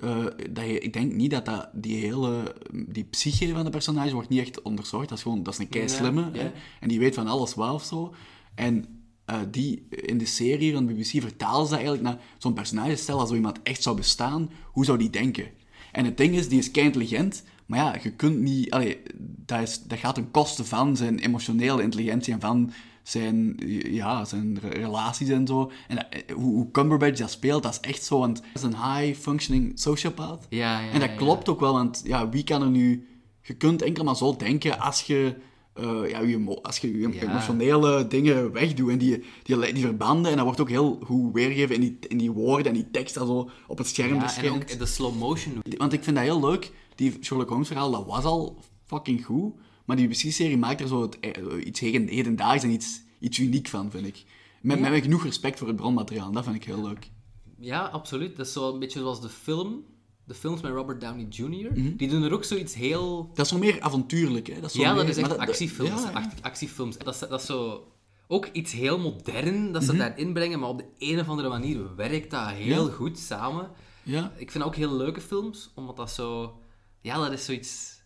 [0.00, 2.56] eh, dat je, ik denk niet dat, dat die hele...
[2.86, 5.08] Die psyche van de personage wordt niet echt onderzocht.
[5.08, 5.42] Dat is gewoon...
[5.42, 6.20] Dat is een kei slimme.
[6.20, 6.40] Ja, ja.
[6.40, 6.50] hè.
[6.80, 8.14] En die weet van alles wel of zo.
[8.54, 8.84] En
[9.24, 12.96] eh, die in de serie van de BBC vertalen ze eigenlijk naar zo'n personage.
[12.96, 15.48] Stel als zo iemand echt zou bestaan, hoe zou die denken?
[15.92, 17.42] En het ding is, die is kei intelligent.
[17.66, 18.70] Maar ja, je kunt niet...
[18.70, 22.72] Allee, dat, is, dat gaat ten koste van zijn emotionele intelligentie en van
[23.10, 23.54] zijn,
[23.90, 25.70] ja, zijn re- relaties en zo.
[25.88, 28.18] En dat- eh, hoe, hoe Cumberbatch dat speelt, dat is echt zo.
[28.18, 30.46] Want dat is een high-functioning sociopath.
[30.48, 33.04] Ja, ja, en dat ja, klopt ook wel, want ja, wie kan er nu...
[33.42, 35.34] Je kunt enkel maar zo denken als je...
[35.74, 40.44] eh, ja, je, als je emotionele dingen wegdoet en die, die, die verbanden, en dat
[40.44, 43.50] wordt ook heel goed weergegeven in die, in die woorden en die tekst dat zo
[43.66, 44.54] op het scherm Ja, en verschijnt.
[44.72, 45.54] ook de slow motion.
[45.76, 46.72] Want ik vind dat heel leuk.
[46.94, 49.52] Die Sherlock Holmes verhaal, dat was al fucking goed.
[49.90, 53.68] Maar die BBC-serie maakt er zo het, eh, iets heden- hedendaags en iets, iets uniek
[53.68, 54.24] van, vind ik.
[54.62, 56.32] Met, met genoeg respect voor het bronmateriaal.
[56.32, 57.10] Dat vind ik heel leuk.
[57.58, 58.36] Ja, absoluut.
[58.36, 59.84] Dat is zo een beetje zoals de film.
[60.24, 61.96] De films met Robert Downey Jr.
[61.96, 63.30] Die doen er ook zoiets heel...
[63.34, 64.54] Dat is nog meer avontuurlijk, hè?
[64.54, 66.02] Dat is zo Ja, meer- dat is echt maar actiefilms.
[66.02, 66.16] ja, ja.
[66.16, 66.98] Act- actiefilms.
[66.98, 67.86] Dat is, dat is zo...
[68.28, 69.98] Ook iets heel modern dat ze Mhm.
[70.00, 72.92] daarin brengen, maar op de een of andere manier werkt dat heel Ja.
[72.94, 73.70] goed samen.
[74.02, 76.58] Ja, Ik vind dat ook heel leuke films, omdat dat zo...
[77.00, 77.99] Ja, dat is zoiets...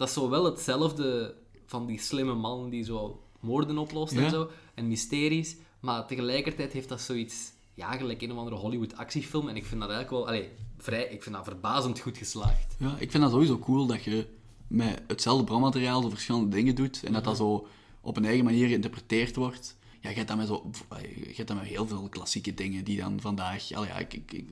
[0.00, 1.34] Dat is zo wel hetzelfde
[1.66, 4.24] van die slimme man die zo moorden oplost Ja.
[4.24, 7.52] en zo, en mysteries, maar tegelijkertijd heeft dat zoiets...
[7.74, 10.28] Ja, gelijk een of andere Hollywood actiefilm, en ik vind dat eigenlijk wel...
[10.34, 11.04] Allee, vrij...
[11.04, 12.76] Ik vind dat verbazend goed geslaagd.
[12.78, 14.26] ja, ik vind dat sowieso cool dat je
[14.66, 17.66] met hetzelfde bronmateriaal zo verschillende dingen doet en dat dat zo
[18.00, 19.76] op een eigen manier geïnterpreteerd wordt.
[20.00, 22.98] Ja, je hebt dat met, zo, je hebt dat met heel veel klassieke dingen die
[23.00, 23.72] dan vandaag...
[23.72, 24.44] Allee, ja, ik, ik,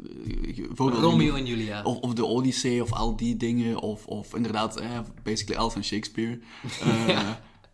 [0.77, 1.83] Romeo en Julia.
[1.83, 3.81] Of, of de Odyssee, of al die dingen.
[3.81, 6.39] Of, of inderdaad, eh, basically alles van Shakespeare.
[6.81, 7.31] Eh,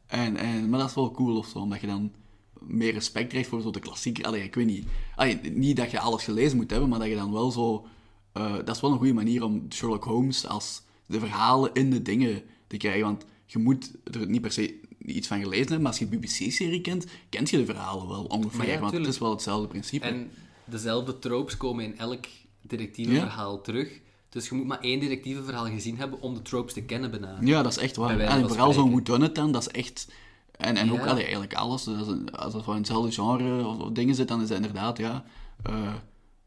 [0.07, 2.13] en, en, maar dat is wel cool of zo, omdat je dan
[2.61, 4.25] meer respect krijgt voor zo de klassieker.
[4.25, 4.87] Allee, ik weet niet.
[5.17, 7.87] Allee, niet dat je alles gelezen moet hebben, maar dat je dan wel zo...
[8.33, 12.03] eh, dat is wel een goede manier om Sherlock Holmes als de verhalen in de
[12.03, 13.03] dingen te krijgen.
[13.03, 16.17] Want je moet er niet per se iets van gelezen hebben, maar als je de
[16.17, 18.69] BBC-serie kent, kent je de verhalen wel ongeveer.
[18.69, 20.07] Ja, want het is wel hetzelfde principe.
[20.07, 20.31] En
[20.65, 22.25] dezelfde tropes komen in elk
[22.63, 24.01] detectiveverhaal terug.
[24.29, 27.39] Dus je moet maar één detectiveverhaal gezien hebben om de tropes te kennen bijna.
[27.41, 28.19] Ja, dat is echt waar.
[28.21, 29.05] En vooral zo'n spreken.
[29.05, 30.09] whodunit dan, dat is echt...
[30.57, 31.05] En, en ook Ja.
[31.07, 31.87] allee, eigenlijk alles.
[31.87, 34.99] Is een- als dat van hetzelfde genre of, of dingen zit, dan is dat inderdaad,
[34.99, 35.25] ja...
[35.63, 35.95] eh,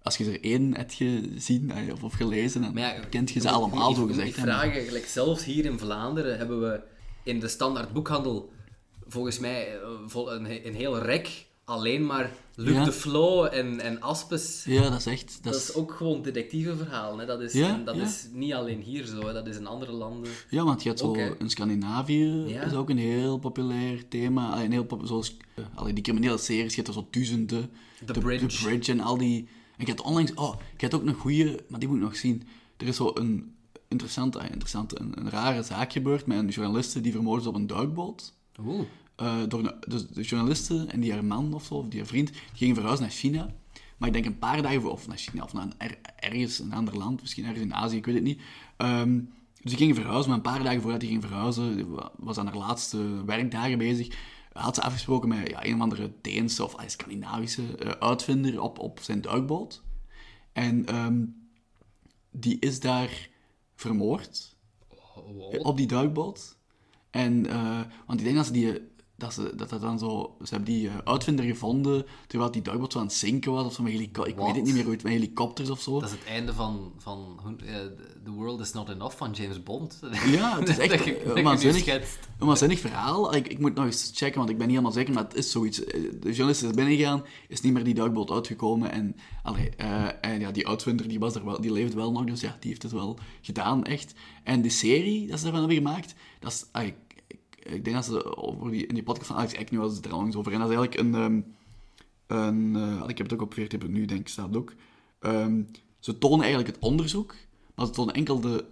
[0.01, 3.93] als je er één hebt gezien of, of gelezen, dan ja, kent je ze allemaal,
[3.93, 4.27] zo gezegd.
[4.27, 6.81] Ik vragen, gelijk zelfs hier in Vlaanderen hebben we
[7.27, 8.49] in de standaard boekhandel
[9.07, 12.83] volgens mij eh, vol- een, een heel rek alleen maar Luc Ja.
[12.83, 14.63] de Flo en, en Aspes.
[14.67, 15.39] Ja, dat is echt...
[15.43, 17.17] Dat Dat is, ook gewoon detectiveverhaal.
[17.17, 17.25] Hè.
[17.25, 18.03] Dat, is, Ja, en dat ja.
[18.03, 19.33] is niet alleen hier zo, hè.
[19.33, 20.31] dat is in andere landen.
[20.49, 21.15] Ja, want je hebt zo...
[21.15, 21.37] Hè.
[21.39, 24.49] in Scandinavië is ook een heel populair thema.
[24.51, 25.37] Allee, een heel pop, zoals...
[25.55, 27.69] eh, allee, die criminele series, je hebt er zo duizenden.
[28.05, 28.45] The Bridge.
[28.45, 29.47] The Bridge en al die...
[29.77, 30.33] En je hebt onlangs...
[30.33, 31.59] Oh, je hebt ook een goede...
[31.67, 32.43] Maar die moet ik nog zien.
[32.77, 33.55] Er is zo een
[33.87, 37.55] interessante, ah, interessante een, een rare zaak gebeurd met een journaliste die vermoord is op
[37.55, 38.33] een duikboot.
[38.59, 38.85] Oeh.
[39.15, 42.07] Eh, door een, dus de journaliste en die haar man of zo, of die haar
[42.07, 43.53] vriend, die gingen verhuizen naar China.
[43.97, 46.59] Maar ik denk een paar dagen voor, of naar China, of naar een, er- ergens
[46.59, 48.41] een ander land, misschien ergens in Azië, ik weet het niet.
[48.77, 49.13] Ehm,
[49.61, 52.57] dus die gingen verhuizen, maar een paar dagen voordat die ging verhuizen, was aan haar
[52.57, 54.17] laatste werkdagen bezig,
[54.53, 58.79] had ze afgesproken met ja, een of andere Deense of ah, Scandinavische eh, uitvinder op,
[58.79, 59.83] op zijn duikboot.
[60.53, 61.23] En ehm,
[62.31, 63.29] die is daar
[63.77, 64.55] vermoord
[65.35, 65.65] Wow.
[65.65, 66.57] op die duikboot.
[67.09, 68.81] En, eh, want ik denk dat ze die,
[69.17, 72.91] dat ze, dat, dat dan zo, ze hebben die eh, uitvinder gevonden terwijl die duikboot
[72.91, 73.93] zo aan het zinken was of zo met.
[73.93, 75.99] Ik weet het niet meer hoe het met helikopters of zo.
[75.99, 77.75] Dat is het einde van, van eh,
[78.23, 79.99] The World is Not Enough van James Bond.
[80.37, 83.35] Ja, het is echt je, een waanzinnig, een waanzinnig verhaal.
[83.35, 85.51] Ik, ik moet nog eens checken, want ik ben niet helemaal zeker, maar het is
[85.51, 85.83] zoiets.
[85.83, 88.91] Eh, De journalist is binnengegaan, is niet meer die duikboot uitgekomen.
[88.91, 92.23] En, allee, eh, en ja, die uitvinder die was er wel, die leeft wel nog,
[92.23, 94.13] dus ja, die heeft het wel gedaan, echt.
[94.43, 96.65] En de serie dat ze ervan hebben gemaakt, dat is...
[96.71, 96.87] ah,
[97.73, 100.11] ik, denk dat ze over die, in die podcast van Alex Agnew was het er
[100.11, 100.53] al eens over.
[100.53, 101.21] En dat is eigenlijk een...
[101.21, 101.41] ehm,
[102.27, 104.73] een eh, ik heb het ook op 14 nu, denk ik, staat ook.
[105.19, 105.61] Ehm,
[105.99, 107.35] ze tonen eigenlijk het onderzoek,
[107.75, 108.65] maar ze tonen enkel de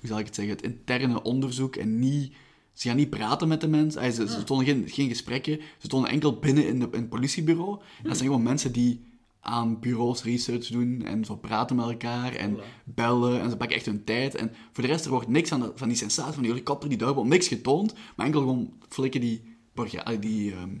[0.00, 2.34] hoe zal ik het zeggen, het interne onderzoek en niet...
[2.72, 6.10] Ze gaan niet praten met de mensen, ze, ze tonen geen, geen gesprekken, ze tonen
[6.10, 7.72] enkel binnen in, de, in het politiebureau.
[7.72, 9.09] En dat zijn gewoon mensen die
[9.40, 13.86] aan bureaus research doen en zo praten met elkaar en bellen en ze pakken echt
[13.86, 14.34] hun tijd.
[14.34, 16.88] En voor de rest, er wordt niks aan de- van die sensatie van die helikopter,
[16.88, 20.76] die duivel, niks getoond, maar enkel gewoon flikken die, eh, die, ehm,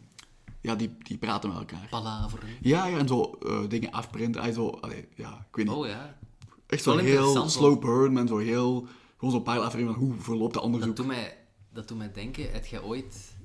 [0.60, 1.86] ja, die, die praten met elkaar.
[1.90, 2.48] Palaveren.
[2.60, 5.74] Ja, ja, en zo eh, dingen afprinten, eh, zo, allee, ja, ik weet niet.
[5.74, 6.18] Oh ja.
[6.66, 8.86] Echt zo heel slow burn, en zo heel...
[9.16, 10.96] Gewoon zo'n paar afleveringen van hoe verloopt dat onderzoek.
[10.96, 11.36] Dat doet, mij,
[11.72, 13.36] dat doet mij denken, heb jij ooit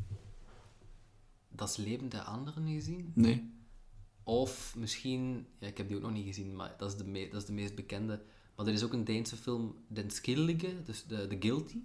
[1.50, 3.12] Das Leben der Anderen gezien?
[3.16, 3.54] Nee.
[4.28, 7.28] Of misschien, ja, ik heb die ook nog niet gezien, maar dat is de, me-
[7.32, 8.22] dat is de meest bekende.
[8.56, 11.78] Maar er is ook een Deense film, Den Skyldige, dus de, de Guilty.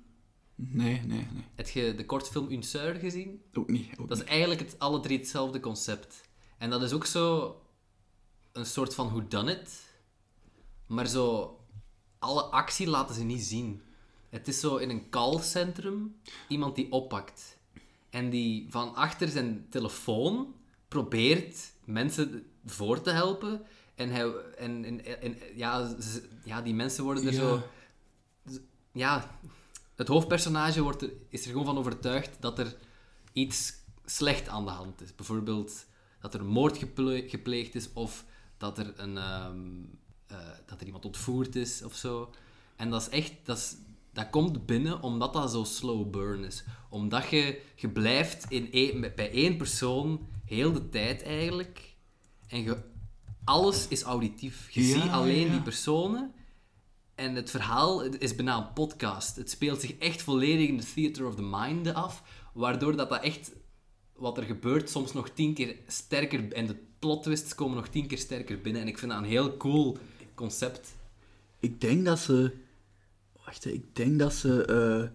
[0.54, 1.44] Nee, nee, nee.
[1.54, 3.42] Heb je de kortfilm Une Sœur gezien?
[3.52, 3.98] Ook niet.
[3.98, 6.28] Ook Dat is eigenlijk het, alle drie hetzelfde concept.
[6.58, 7.56] En dat is ook zo
[8.52, 9.88] een soort van whodunit.
[10.86, 11.56] Maar zo,
[12.18, 13.82] alle actie laten ze niet zien.
[14.28, 16.16] Het is zo in een callcentrum
[16.48, 17.58] iemand die oppakt.
[18.10, 20.54] En die van achter zijn telefoon
[20.88, 23.62] probeert mensen voor te helpen.
[23.94, 25.96] En, hij, en, en, en ja,
[26.44, 27.38] ja, die mensen worden er Ja.
[27.38, 27.62] zo...
[28.92, 29.38] Ja,
[29.96, 32.76] het hoofdpersonage wordt er, is er gewoon van overtuigd dat er
[33.32, 33.72] iets
[34.04, 35.14] slecht aan de hand is.
[35.14, 35.86] Bijvoorbeeld
[36.20, 38.24] dat er een moord geple- gepleegd is of
[38.56, 39.58] dat er, een, ehm,
[40.26, 42.30] eh, dat er iemand ontvoerd is of zo.
[42.76, 43.76] En dat is echt, dat, is,
[44.12, 46.64] dat komt binnen omdat dat zo slow burn is.
[46.88, 51.94] Omdat je, je blijft in met- bij één persoon heel de tijd eigenlijk.
[52.48, 52.76] En je,
[53.44, 54.70] alles is auditief.
[54.70, 55.50] Je Ja, ziet alleen ja.
[55.52, 56.32] die personen.
[57.14, 59.36] En het verhaal is bijna een podcast.
[59.36, 62.22] Het speelt zich echt volledig in de theater of the mind af.
[62.54, 63.52] Waardoor dat, dat echt,
[64.16, 66.52] wat er gebeurt, soms nog tien keer sterker...
[66.52, 68.82] En de plot twists komen nog tien keer sterker binnen.
[68.82, 69.98] En ik vind dat een heel cool
[70.34, 70.88] concept.
[71.60, 72.52] Ik denk dat ze...
[73.50, 75.10] Wacht, ik denk dat ze...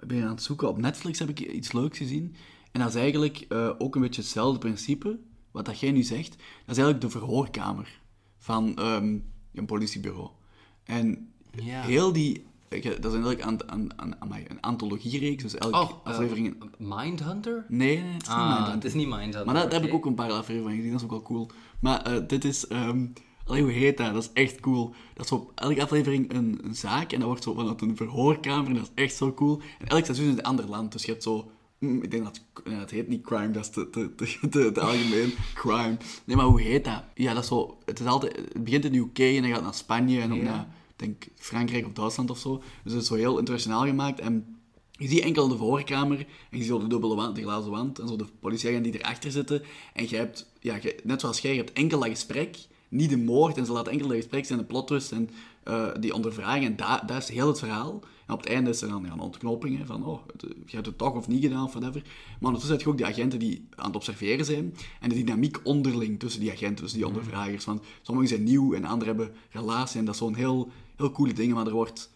[0.00, 0.68] ik ben aan het zoeken.
[0.68, 2.34] Op Netflix heb ik iets leuks gezien.
[2.72, 5.18] En dat is eigenlijk eh, ook een beetje hetzelfde principe.
[5.50, 6.30] Wat dat jij nu zegt.
[6.30, 8.00] Dat is eigenlijk de verhoorkamer
[8.38, 9.18] van ehm,
[9.54, 10.30] een politiebureau.
[10.84, 11.82] En Ja.
[11.82, 12.44] heel die...
[12.68, 15.42] Dat is eigenlijk aan, aan, aan, een antologiereeks.
[15.42, 16.62] Dus elke Oh, aflevering...
[16.62, 17.64] eh, Mindhunter?
[17.68, 18.74] Nee, nee, het is niet Ah, Mindhunter.
[18.74, 19.44] het is niet Mindhunter.
[19.44, 21.50] Maar daar heb ik ook een paar afleveringen gezien, dat is ook wel cool.
[21.80, 22.66] Maar dit is...
[22.66, 23.06] ehm
[23.46, 24.12] allee, hoe heet dat?
[24.14, 24.94] Dat is echt cool.
[25.14, 28.66] Dat is op elke aflevering een, een zaak en dat wordt zo vanuit een verhoorkamer
[28.66, 29.60] en dat is echt zo cool.
[29.78, 31.50] En elk seizoen is in een ander land, dus je hebt zo...
[31.78, 32.40] mm, ik denk dat...
[32.64, 35.32] ja, het heet niet crime, dat is te, te, te, te, te algemeen.
[35.54, 35.96] Crime.
[36.24, 37.02] Nee, maar hoe heet dat?
[37.14, 37.78] Ja, dat is zo...
[37.84, 40.38] Het, is altijd, het begint in de UK en dan gaat naar Spanje en dan
[40.38, 40.44] Ja.
[40.44, 40.66] naar...
[40.96, 42.62] Denk Frankrijk of Duitsland of zo.
[42.84, 44.56] Dus het is zo heel internationaal gemaakt en...
[44.90, 46.18] Je ziet enkel de voorkamer
[46.50, 49.30] en je ziet de dubbele wand, de glazen wand en zo de politieagenten die erachter
[49.30, 49.62] zitten.
[49.92, 52.56] En je hebt, ja, je- net zoals jij, je hebt enkel dat gesprek,
[52.92, 53.56] niet de moord.
[53.56, 55.30] En ze laten enkel dat gesprek zijn, de plot twist en
[55.62, 56.64] eh, die ondervraging.
[56.64, 56.76] En
[57.06, 58.00] dat is heel het verhaal.
[58.26, 60.20] En op het einde is er dan ja, een ontknoping hè, van, oh,
[60.66, 62.02] je hebt het toch of niet gedaan of whatever.
[62.02, 64.74] Maar ondertussen heb je ook die agenten die aan het observeren zijn.
[65.00, 67.64] En de dynamiek onderling tussen die agenten, tussen die ondervragers.
[67.64, 69.98] Want sommigen zijn nieuw en anderen hebben relatie.
[69.98, 72.10] En dat is zo'n heel, heel coole ding, maar er wordt...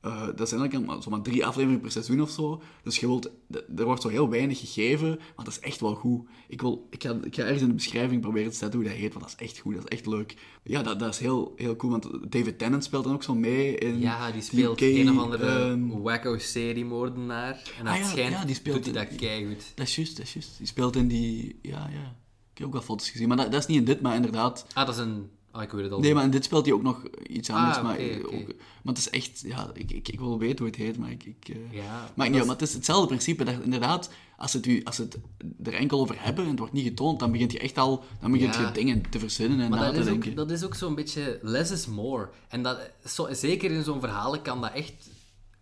[0.00, 2.62] Eh, dat zijn eigenlijk maar, zomaar drie afleveringen per seizoen of zo.
[2.82, 3.30] Dus je wilt,
[3.76, 6.28] er wordt zo heel weinig gegeven, maar dat is echt wel goed.
[6.48, 8.98] Ik, wil, ik, ga, ik ga ergens in de beschrijving proberen te zetten hoe dat
[8.98, 10.36] heet, want dat is echt goed, dat is echt leuk.
[10.62, 13.76] Ja, dat, dat is heel, heel cool, want David Tennant speelt dan ook zo mee
[13.76, 17.62] in Ja, die speelt een of andere ehm, wacko seriemoordenaar.
[17.78, 19.72] En Ah dat ja, schijnt, ja, die speelt doet hij dat keigoed.
[19.74, 20.58] dat is juist, dat is juist.
[20.58, 21.58] Die speelt in die...
[21.62, 22.16] Ja, ja.
[22.52, 24.66] Ik heb ook wel foto's gezien, maar dat, dat is niet in dit, maar inderdaad...
[24.72, 25.30] Ah, dat is een...
[25.62, 26.00] Ik weet het al.
[26.00, 27.76] Nee, maar in dit speelt hij ook nog iets anders.
[27.76, 28.34] Ah, maar, eh, oké.
[28.34, 28.46] ook,
[28.82, 29.40] maar het is echt...
[29.46, 31.24] Ja, ik, ik, ik wil weten hoe het heet, maar ik...
[31.24, 33.44] ik eh, Ja, Maar, niet, is- maar het is hetzelfde principe.
[33.44, 35.18] Dat, inderdaad, als het, u, als het
[35.62, 38.32] er enkel over hebben en het wordt niet getoond, dan begint je echt al dan
[38.32, 38.66] begint Ja.
[38.66, 40.30] je dingen te verzinnen en Maar na dat te is, denken.
[40.30, 42.28] ook, dat is ook zo'n beetje less is more.
[42.48, 45.10] En dat, zo, zeker in zo'n verhalen kan dat echt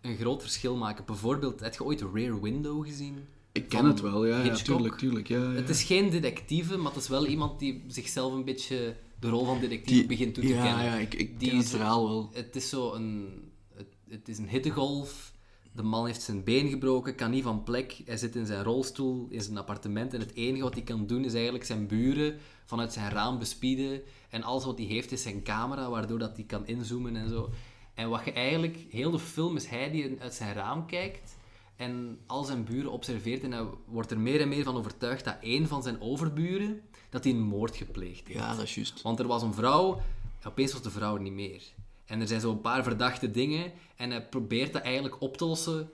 [0.01, 1.05] een groot verschil maken.
[1.05, 3.17] Bijvoorbeeld, heb je ooit Rear Window gezien?
[3.51, 5.27] ik ken het wel, ja, tuurlijk, tuurlijk.
[5.27, 5.49] Ja, ja.
[5.51, 9.45] Het is geen detectieve, maar het is wel iemand die zichzelf een beetje de rol
[9.45, 10.85] van detectief begint toe te ja, kennen.
[10.85, 12.29] Ja, ik, ik Die ken het is- verhaal wel.
[12.33, 13.27] Het is zo een...
[13.73, 15.33] Het, het is een hittegolf.
[15.71, 18.01] De man heeft zijn been gebroken, kan niet van plek.
[18.05, 20.13] Hij zit in zijn rolstoel in zijn appartement.
[20.13, 24.01] En het enige wat hij kan doen is eigenlijk zijn buren vanuit zijn raam bespieden.
[24.29, 27.49] En alles wat hij heeft is zijn camera, waardoor dat hij kan inzoomen en zo.
[27.93, 28.77] En wat je eigenlijk...
[28.89, 31.37] Heel de film is hij die uit zijn raam kijkt
[31.75, 33.43] en al zijn buren observeert.
[33.43, 37.23] En hij wordt er meer en meer van overtuigd dat één van zijn overburen dat
[37.23, 38.39] hij een moord gepleegd heeft.
[38.39, 39.01] Ja, dat is juist.
[39.01, 40.01] Want er was een vrouw,
[40.45, 41.61] opeens was de vrouw niet meer.
[42.05, 45.89] En er zijn zo'n paar verdachte dingen en hij probeert dat eigenlijk op te lossen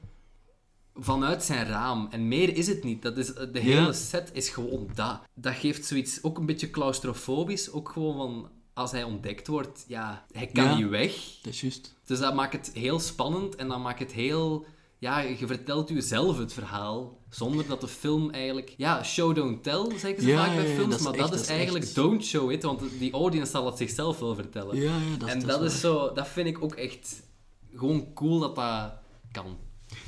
[0.95, 2.07] vanuit zijn raam.
[2.11, 3.01] En meer is het niet.
[3.01, 3.91] Dat is, de hele Ja.
[3.93, 5.19] set is gewoon dat.
[5.33, 7.71] Dat geeft zoiets ook een beetje claustrofobisch.
[7.71, 10.75] Ook gewoon van, als hij ontdekt wordt, ja, hij kan Ja.
[10.75, 11.11] niet weg.
[11.41, 11.93] Dat is juist.
[12.05, 14.65] Dus dat maakt het heel spannend en dat maakt het heel...
[15.05, 18.73] Ja, je vertelt jezelf het verhaal, zonder dat de film eigenlijk...
[18.77, 21.31] Ja, show don't tell, zeggen ze Ja, vaak bij ja, films, dat maar echt- dat
[21.31, 24.75] dat is eigenlijk echt- don't show it, want die audience zal het zichzelf wel vertellen.
[24.75, 26.13] Ja, ja, dat, en dat, dat is zo...
[26.13, 27.23] Dat vind ik ook echt
[27.73, 28.93] gewoon cool dat dat
[29.31, 29.57] kan.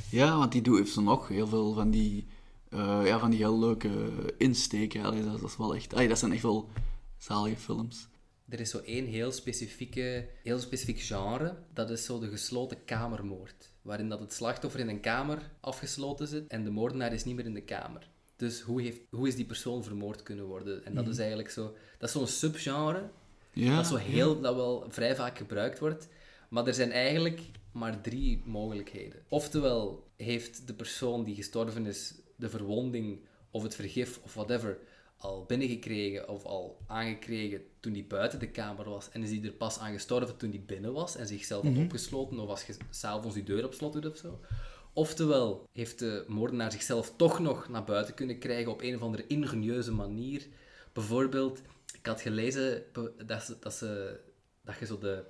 [0.09, 2.27] Ja, want die doet heeft ze nog heel veel van die,
[2.69, 3.89] eh, ja, van die heel leuke
[4.37, 5.03] insteken.
[5.03, 5.93] Allee, dat, dat is wel echt...
[5.93, 6.69] allee, dat zijn echt wel
[7.17, 8.07] zalige films.
[8.49, 11.57] Er is zo één heel, specifieke, heel specifiek genre.
[11.73, 13.71] Dat is zo de gesloten kamermoord.
[13.87, 17.45] Waarin dat het slachtoffer in een kamer afgesloten zit en de moordenaar is niet meer
[17.45, 18.09] in de kamer.
[18.35, 20.85] Dus hoe, heeft, hoe is die persoon vermoord kunnen worden?
[20.85, 21.75] En dat is eigenlijk zo...
[21.97, 23.09] Dat is zo'n subgenre.
[23.53, 26.07] Ja, dat, zo heel, dat wel vrij vaak gebruikt wordt.
[26.49, 29.19] Maar er zijn eigenlijk maar drie mogelijkheden.
[29.27, 33.19] Oftewel heeft de persoon die gestorven is de verwonding
[33.51, 34.77] of het vergif of whatever
[35.17, 39.51] al binnengekregen of al aangekregen toen hij buiten de kamer was en is hij er
[39.51, 43.35] pas aan gestorven toen hij binnen was en zichzelf had opgesloten of als je s'avonds
[43.35, 44.39] die deur op slot doet of zo.
[44.93, 49.27] Oftewel heeft de moordenaar zichzelf toch nog naar buiten kunnen krijgen op een of andere
[49.27, 50.47] ingenieuze manier.
[50.93, 51.61] Bijvoorbeeld,
[51.93, 52.83] ik had gelezen
[53.25, 54.19] dat, ze, dat, ze,
[54.63, 55.23] dat je zo de,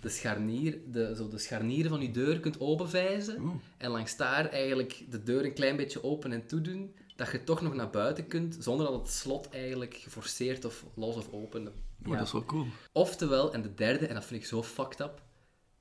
[0.00, 3.60] de, scharnier, de, zo de scharnieren van je deur kunt openvijzen.
[3.78, 6.94] En langs daar eigenlijk de deur een klein beetje open en toedoen.
[7.16, 11.16] Dat je toch nog naar buiten kunt, zonder dat het slot eigenlijk geforceerd of los
[11.16, 11.66] of open.
[12.06, 12.66] Oh, dat is wel cool.
[12.92, 15.22] Oftewel, en de derde, en dat vind ik zo fucked up.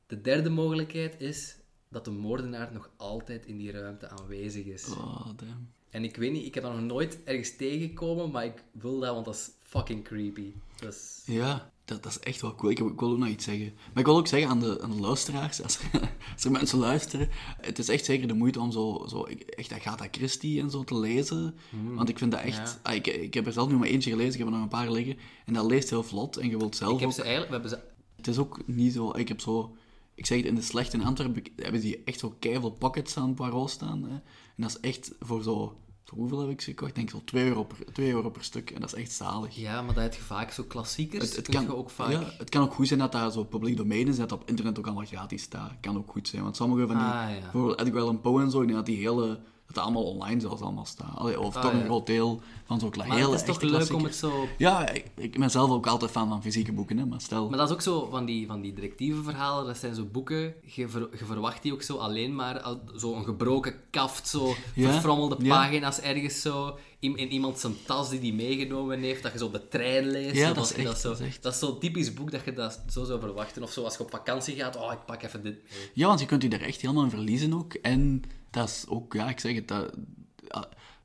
[0.08, 1.58] De derde mogelijkheid is
[1.90, 4.90] dat de moordenaar nog altijd in die ruimte aanwezig is.
[4.90, 5.72] Oh, damn.
[5.90, 9.14] En ik weet niet, ik heb dat nog nooit ergens tegengekomen, maar ik wil dat,
[9.14, 10.54] want dat is fucking creepy.
[10.80, 11.22] Dat is...
[11.26, 12.72] Ja, dat, dat is echt wel cool.
[12.72, 13.74] Ik, wil ook nog iets zeggen.
[13.76, 15.80] Maar ik wil ook zeggen aan de, aan de luisteraars, als,
[16.34, 17.30] als er mensen luisteren,
[17.62, 21.00] het is echt zeker de moeite om zo, zo echt Agatha Christie en zo te
[21.00, 21.56] lezen.
[21.96, 22.58] Want ik vind dat echt...
[22.58, 22.80] ja.
[22.84, 24.68] ah, ik, ik heb er zelf nu maar eentje gelezen, ik heb er nog een
[24.68, 25.18] paar liggen.
[25.46, 27.52] En dat leest heel vlot en je wilt zelf Ik heb ook- ze eigenlijk...
[27.52, 27.92] We hebben ze...
[28.16, 29.12] Het is ook niet zo...
[29.16, 29.76] Ik heb zo...
[30.16, 33.34] Ik zeg het, in de slechte in Antwerpen hebben die echt zo keiveel pockets aan
[33.34, 34.04] Poirot staan.
[34.04, 34.10] Hè.
[34.10, 34.22] En
[34.56, 35.78] dat is echt voor zo...
[36.14, 36.90] Voor hoeveel heb ik ze gekocht?
[36.90, 38.72] Ik denk zo 2 euro, per, 2 euro per stuk.
[38.72, 39.56] En dat is echt zalig.
[39.56, 41.24] Ja, maar dat heb je vaak zo klassiekers.
[41.24, 42.12] Het, het, kan, je ook vaak...
[42.12, 44.50] ja, het kan ook goed zijn dat dat zo publiek domein is, dat dat op
[44.50, 45.72] internet ook allemaal gratis staat.
[45.82, 47.40] Kan ook goed zijn, want sommige van die, Ah, ja.
[47.42, 49.40] bijvoorbeeld Edgar Allan Poe en zo, ik denk dat die hele,
[49.74, 51.16] dat dat allemaal online zelfs allemaal staat.
[51.18, 51.78] Allee, of Ah, toch ja.
[51.80, 54.48] een groot deel van zo'n Maar hele het is toch leuk om het zo...
[54.58, 57.50] Ja, ik, ik ben zelf ook altijd fan van fysieke boeken, hè, maar stel...
[57.50, 59.66] Maar dat is ook zo van die, van die directieve verhalen.
[59.66, 60.54] Dat zijn zo boeken.
[60.66, 62.60] Je, ver- je verwacht die ook zo alleen maar.
[62.60, 65.48] al- Zo een gebroken kaft, zo Ja, verfrommelde ja.
[65.50, 66.78] pagina's ergens zo.
[67.00, 69.24] In, in iemand zijn tas die die meegenomen heeft.
[69.24, 70.36] Dat je zo op de trein leest.
[70.36, 72.54] Ja, dat is echt- zo, dat is echt- dat is zo'n typisch boek dat je
[72.54, 73.64] dat zo zou verwachten.
[73.64, 74.76] Of zo als je op vakantie gaat.
[74.78, 75.90] Oh, ik pak even dit mee.
[75.94, 77.74] Ja, want je kunt je er echt helemaal in verliezen ook.
[77.74, 78.22] En
[78.54, 79.94] dat is ook, ja, ik zeg het, dat,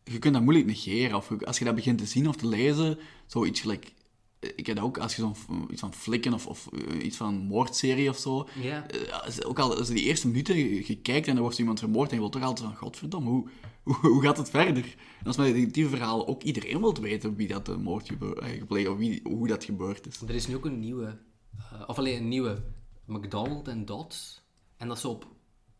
[0.04, 1.16] je kunt dat moeilijk negeren.
[1.16, 3.96] Of als je dat begint te zien of te lezen, zoiets gelijk...
[4.40, 7.34] Ik heb dat ook, als je zo'n iets van flikken of, of eh, iets van
[7.34, 8.48] een moordserie of zo...
[8.62, 8.86] Ja.
[8.88, 11.78] eh, ook al als je die eerste minuten je, je kijkt en er wordt iemand
[11.78, 13.48] vermoord en je wilt toch altijd van, godverdomme, hoe,
[13.82, 14.96] hoe, hoe gaat het verder?
[15.20, 18.88] En als met detectieve verhalen ook iedereen wilt weten wie dat de moord eh, gepleegd
[18.88, 20.20] of wie, hoe dat gebeurd is.
[20.20, 21.18] Er is nu ook een nieuwe.
[21.86, 22.62] of alleen een nieuwe.
[23.04, 24.42] McDonald en Dodds.
[24.76, 25.26] En dat is op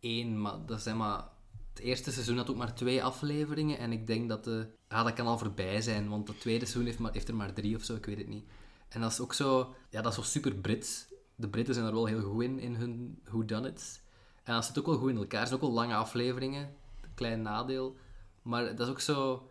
[0.00, 0.40] één.
[0.40, 1.24] Maar dat zijn maar...
[1.78, 3.78] Het eerste seizoen had ook maar twee afleveringen.
[3.78, 4.68] En ik denk dat de...
[4.88, 6.08] Ah, dat kan al voorbij zijn.
[6.08, 7.94] Want het tweede seizoen heeft, maar, heeft er maar drie of zo.
[7.94, 8.44] Ik weet het niet.
[8.88, 9.74] En dat is ook zo...
[9.90, 11.06] Ja, dat is zo super Brits.
[11.34, 14.00] De Britten zijn er wel heel goed in, in hun whodunits.
[14.42, 15.40] En dat zit ook wel goed in elkaar.
[15.40, 16.74] Het zijn ook wel lange afleveringen.
[17.14, 17.96] Klein nadeel.
[18.42, 19.48] Maar dat is ook zo...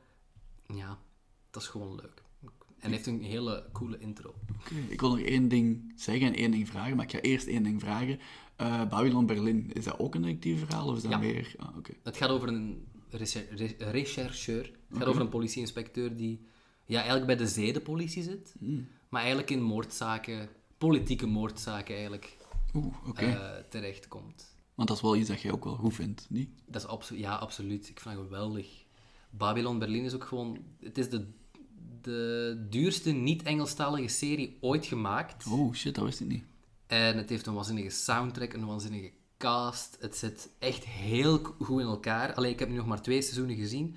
[0.73, 0.97] Ja,
[1.49, 2.23] dat is gewoon leuk.
[2.79, 4.33] En heeft een hele coole intro.
[4.87, 7.63] Ik wil nog één ding zeggen en één ding vragen, maar ik ga eerst één
[7.63, 8.19] ding vragen.
[8.57, 11.17] Eh Babylon Berlin, is dat ook een detectief verhaal of is dat Ja.
[11.17, 11.53] meer...
[11.57, 11.93] Ah, oké.
[12.03, 14.71] Het gaat over een recher- re- rechercheur.
[14.89, 16.41] Het gaat over een politieinspecteur die
[16.85, 18.55] ja, eigenlijk bij de zedenpolitie zit.
[19.09, 22.37] Maar eigenlijk in moordzaken, politieke moordzaken eigenlijk,
[22.73, 23.25] Oeh, oké.
[23.25, 24.55] eh, terechtkomt.
[24.75, 26.49] Want dat is wel iets dat jij ook wel goed vindt, niet?
[26.65, 27.89] Dat is abso- ja, absoluut.
[27.89, 28.83] Ik vind dat geweldig.
[29.29, 30.57] Babylon Berlin is ook gewoon...
[30.79, 31.25] Het is de,
[32.01, 35.45] de duurste niet-Engelstalige serie ooit gemaakt.
[35.47, 36.43] Oh, shit, dat wist ik niet.
[36.87, 39.97] En het heeft een waanzinnige soundtrack, een waanzinnige cast.
[39.99, 42.33] Het zit echt heel goed in elkaar.
[42.33, 43.95] Alleen ik heb nu nog maar twee seizoenen gezien.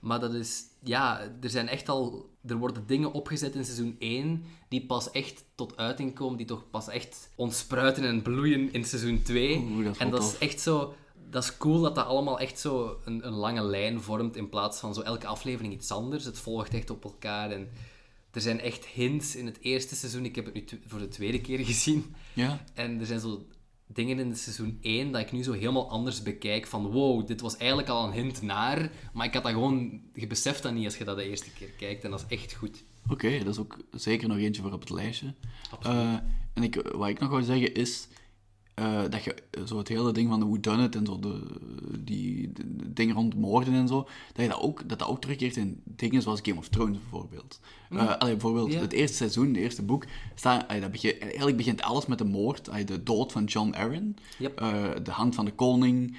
[0.00, 0.62] Maar dat is...
[0.82, 2.30] Ja, er zijn echt al...
[2.46, 6.36] Er worden dingen opgezet in seizoen 1 die pas echt tot uiting komen.
[6.36, 9.56] Die toch pas echt ontspruiten en bloeien in seizoen 2.
[9.58, 10.94] Oeh, dat is en dat is echt zo...
[11.30, 14.80] Dat is cool dat dat allemaal echt zo een, een lange lijn vormt in plaats
[14.80, 16.24] van zo elke aflevering iets anders.
[16.24, 17.68] Het volgt echt op elkaar en...
[18.32, 20.24] Er zijn echt hints in het eerste seizoen.
[20.24, 22.14] Ik heb het nu voor de tweede keer gezien.
[22.32, 22.64] Ja?
[22.74, 23.46] En er zijn zo
[23.86, 26.66] dingen in het seizoen 1 dat ik nu zo helemaal anders bekijk.
[26.66, 28.90] Van wow, dit was eigenlijk al een hint naar.
[29.12, 30.00] Maar ik had dat gewoon...
[30.14, 32.04] Je beseft dat niet als je dat de eerste keer kijkt.
[32.04, 32.84] En dat is echt goed.
[33.08, 35.34] Oké, dat is ook zeker nog eentje voor op het lijstje.
[35.70, 35.98] Absoluut.
[35.98, 36.14] Eh,
[36.54, 38.08] en ik, wat ik nog wou zeggen is
[38.78, 41.40] eh, dat je eh, zo het hele ding van de whodunit en zo, de,
[42.00, 45.56] die de dingen rond moorden en zo, dat je dat ook, dat dat ook terugkeert
[45.56, 47.60] in dingen zoals Game of Thrones bijvoorbeeld.
[47.90, 52.06] Allee, bijvoorbeeld het eerste seizoen, het eerste boek, staat, allee, dat begint, eigenlijk begint alles
[52.06, 54.56] met de moord, allee, de dood van John Arryn, Yep.
[55.02, 56.16] de hand van de koning,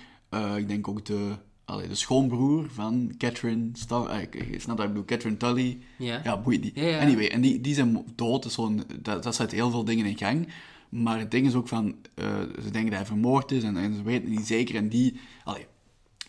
[0.57, 5.05] ik denk ook de, allee, de schoonbroer van Catherine Star, ik, snap dat ik bedoel,
[5.07, 6.21] Catherine Tully, Ja.
[6.23, 6.71] ja, boeit.
[7.01, 10.47] Anyway, en die, die zijn dood, zo'n, dat, dat zet heel veel dingen in gang.
[10.89, 12.25] Maar het ding is ook van, eh,
[12.63, 14.75] ze denken dat hij vermoord is en, en ze weten het niet zeker.
[14.75, 15.65] En die, allee,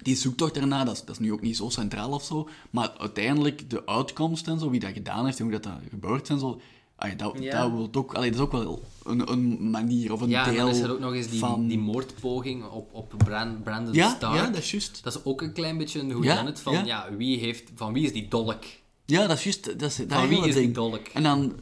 [0.03, 2.49] die zoektocht daarna, dat is, dat is nu ook niet zo centraal of zo.
[2.71, 6.23] Maar uiteindelijk, de uitkomst en zo, wie dat gedaan heeft en hoe dat, dat gebeurd
[6.23, 6.61] is en zo.
[6.97, 7.61] allee, dat, Ja.
[7.63, 10.57] dat, wil ook, allee, dat is ook wel een, een manier of een Ja, deel
[10.57, 11.67] dan is er ook nog eens die, van...
[11.67, 14.35] die moordpoging op, op Bran- Brandon ja, Stark.
[14.37, 15.03] ja, dat is juist.
[15.05, 16.73] Dat is ook een klein beetje een Ja, whodunit van...
[16.73, 16.85] ja.
[16.85, 18.63] Ja, wie heeft, van wie is die dolk?
[19.11, 19.65] Ja, dat is juist.
[19.65, 20.75] Dat is, dat Van wie hele is die ding.
[20.75, 21.07] dolk?
[21.09, 21.55] En dan,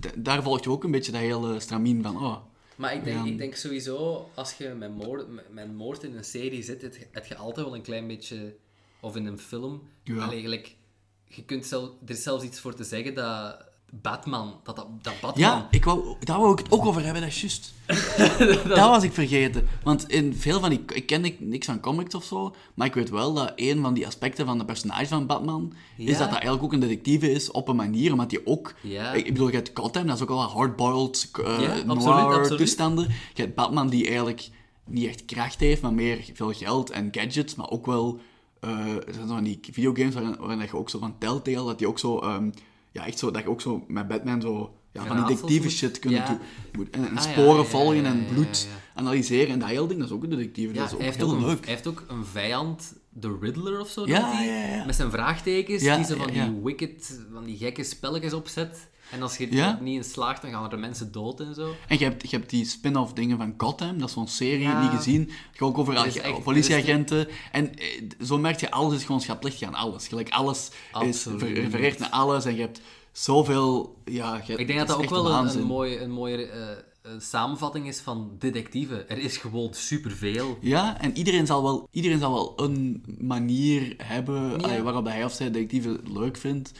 [0.00, 2.36] d- daar volgt je ook een beetje dat hele stramien van, oh,
[2.76, 3.30] Maar ik denk, Ja.
[3.32, 7.28] ik denk sowieso, als je met moord, met, moord in een serie zit, het, het
[7.28, 8.54] je altijd wel een klein beetje...
[9.02, 9.82] Of in een film.
[10.04, 10.28] Ja.
[10.30, 10.76] Eigenlijk,
[11.24, 13.56] je kunt zelf, er is zelfs iets voor te zeggen dat
[13.90, 15.48] Batman, dat, dat, dat Batman...
[15.48, 17.74] Ja, ik wou, daar wou ik het ook over hebben, dat is juist.
[18.68, 19.66] dat was ik vergeten.
[19.82, 20.82] Want in veel van die...
[20.94, 23.94] Ik ken ni- niks van comics of zo, maar ik weet wel dat een van
[23.94, 27.50] die aspecten van de personage van Batman is dat dat eigenlijk ook een detectieve is
[27.50, 28.74] op een manier, omdat hij ook...
[28.82, 29.12] Ja.
[29.12, 32.58] Ik, ik bedoel, je hebt Gotham, dat is ook al hardboiled, eh Ja, noir absoluut.
[32.58, 33.04] toestanden.
[33.34, 34.48] Je hebt Batman die eigenlijk
[34.86, 38.20] niet echt kracht heeft, maar meer veel geld en gadgets, maar ook wel
[38.60, 41.78] eh, er zijn zo van die videogames waarin, waarin je ook zo van Telltale, dat
[41.78, 42.50] die ook zo, ehm,
[42.92, 45.72] ja, echt zo, dat je ook zo met Batman zo, ja, van die detective moet-
[45.72, 46.26] shit kunnen ja.
[46.26, 46.38] doen.
[46.76, 50.14] Moet- En, en Ah, sporen volgen en bloed analyseren en dat hele ding, dat is
[50.14, 51.64] ook een detective, Ja, dat is ook hij, heeft heel ook een, leuk.
[51.64, 56.16] hij heeft ook een vijand, de Riddler of zo, Ja, met zijn vraagtekens, die zo
[56.16, 58.88] van die wicked, van die gekke spelletjes opzet.
[59.10, 59.76] En als je Ja.
[59.76, 61.74] er niet in slaagt, dan gaan er mensen dood en zo.
[61.88, 64.82] En je hebt, je hebt die spin-off dingen van Gotham, dat is zo'n serie, Ja.
[64.82, 65.30] niet gezien.
[65.52, 67.28] Je ook over Er echt- politieagenten.
[67.52, 67.86] En eh,
[68.24, 70.08] zo merk je, alles is gewoon schaplicht aan alles.
[70.08, 70.70] Gelijk, alles
[71.02, 72.80] is, ver- refereert naar alles en je hebt
[73.12, 73.96] zoveel...
[74.04, 76.76] Ja, je, Ik denk dat dat ook wel een, een mooie, een mooie eh, eh,
[77.18, 79.08] samenvatting is van detectieven.
[79.08, 80.58] Er is gewoon superveel.
[80.60, 85.32] Ja, en iedereen zal wel, iedereen zal wel een manier hebben allee, waarop hij of
[85.32, 86.72] zij detectieven leuk vindt.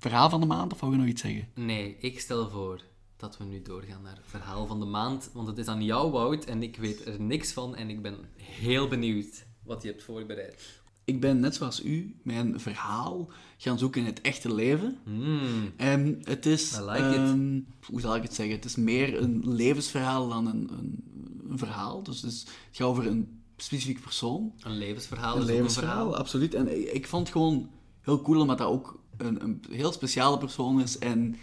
[0.00, 1.48] Verhaal van de maand, of wou je nog iets zeggen?
[1.54, 2.80] Nee, ik stel voor
[3.16, 5.30] dat we nu doorgaan naar het verhaal van de maand.
[5.32, 7.76] Want het is aan jou, Wout, en ik weet er niks van.
[7.76, 10.82] En ik ben heel benieuwd wat je hebt voorbereid.
[11.04, 14.98] Ik ben net zoals u mijn verhaal gaan zoeken in het echte leven.
[15.04, 15.72] Hmm.
[15.76, 16.78] En het is...
[16.78, 17.16] I like it.
[17.16, 18.54] ehm, hoe zal ik het zeggen?
[18.56, 21.04] Het is meer een levensverhaal dan een, een,
[21.50, 22.02] een verhaal.
[22.02, 24.52] Dus het, is, het gaat over een specifiek persoon.
[24.62, 26.16] Een levensverhaal Een is ook een levensverhaal, verhaal.
[26.16, 26.54] absoluut.
[26.54, 27.70] En ik, ik vond het gewoon
[28.00, 30.98] heel cool, omdat dat ook een, een heel speciale persoon is.
[30.98, 31.36] En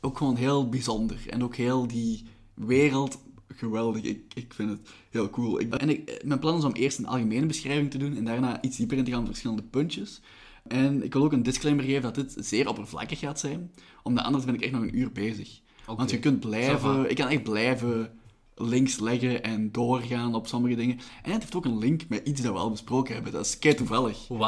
[0.00, 1.22] ook gewoon heel bijzonder.
[1.28, 2.24] En ook heel die
[2.54, 4.02] wereld geweldig.
[4.02, 5.60] Ik, ik vind het heel cool.
[5.60, 8.62] Ik, en ik, mijn plan is om eerst een algemene beschrijving te doen en daarna
[8.62, 10.20] iets dieper in te gaan op verschillende puntjes.
[10.68, 13.70] En ik wil ook een disclaimer geven dat dit zeer oppervlakkig gaat zijn,
[14.02, 15.60] omdat anders ben ik echt nog een uur bezig.
[15.86, 18.10] Want je kunt blijven, ik kan echt blijven
[18.54, 20.98] links leggen en doorgaan op sommige dingen.
[21.22, 23.32] En het heeft ook een link met iets dat we al besproken hebben.
[23.32, 24.28] Dat is kei toevallig.
[24.28, 24.38] Het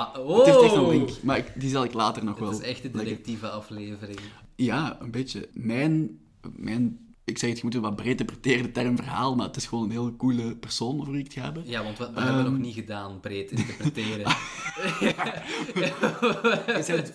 [0.47, 0.89] heeft echt een Oh!
[0.89, 3.09] link, maar ik, die zal ik later nog wel Het is echt een leggen.
[3.09, 4.19] detectieve aflevering.
[4.57, 5.49] Ja, een beetje.
[5.53, 6.19] Mijn,
[6.57, 9.57] mijn, ik zeg het, je moet het wat breed interpreteren, de term verhaal, maar het
[9.57, 11.63] is gewoon een heel coole persoon over wie ik het ga hebben.
[11.67, 12.27] Ja, want we, we Ehm.
[12.35, 14.27] hebben nog niet gedaan breed interpreteren.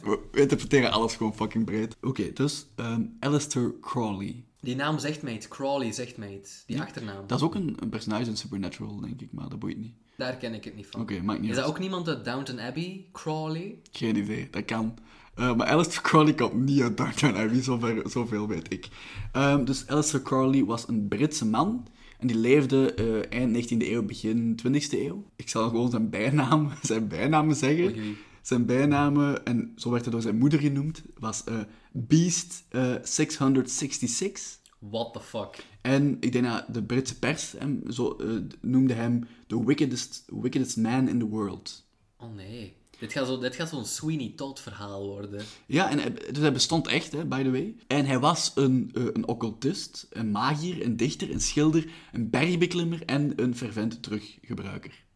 [0.03, 1.95] We interpreteren alles gewoon fucking breed.
[2.01, 4.43] Oké, dus ehm Alistair Crawley.
[4.61, 5.47] Die naam zegt mij iets.
[5.47, 6.63] Crawley zegt mij iets.
[6.65, 7.23] Die achternaam.
[7.27, 9.93] Dat is ook een, een personage in Supernatural, denk ik, maar dat boeit niet.
[10.15, 11.01] Daar ken ik het niet van.
[11.01, 11.65] Oké, maakt niet is uit.
[11.65, 13.05] dat ook niemand uit Downton Abbey?
[13.11, 13.75] Crawley?
[13.91, 14.97] Geen idee, dat kan.
[15.35, 18.87] Eh, maar Alistair Crowley komt niet uit Downton Abbey, zover, zoveel weet ik.
[19.31, 21.87] Ehm, dus Alistair Crowley was een Britse man.
[22.19, 25.25] En die leefde eh, eind 19e eeuw, begin 20e eeuw.
[25.35, 28.17] Ik zal gewoon zijn bijnaam, zijn bijnamen zeggen.
[28.49, 31.59] Zijn bijnamen, en zo werd hij door zijn moeder genoemd, was eh,
[31.91, 34.59] Beast eh, 666.
[34.79, 35.65] What the fuck?
[35.81, 38.27] En ik denk dat de Britse pers hem zo, eh,
[38.61, 41.85] noemde hem the wickedest, wickedest man in the world.
[42.17, 42.75] Oh nee.
[42.99, 45.41] Dit gaat, zo, dit gaat zo'n Sweeney Todd verhaal worden.
[45.65, 47.75] Ja, en hij, dus hij bestond echt, hè, by the way.
[47.87, 53.05] En hij was een, eh, een occultist, een magier, een dichter, een schilder, een bergbeklimmer
[53.05, 55.07] en een fervent teruggebruiker.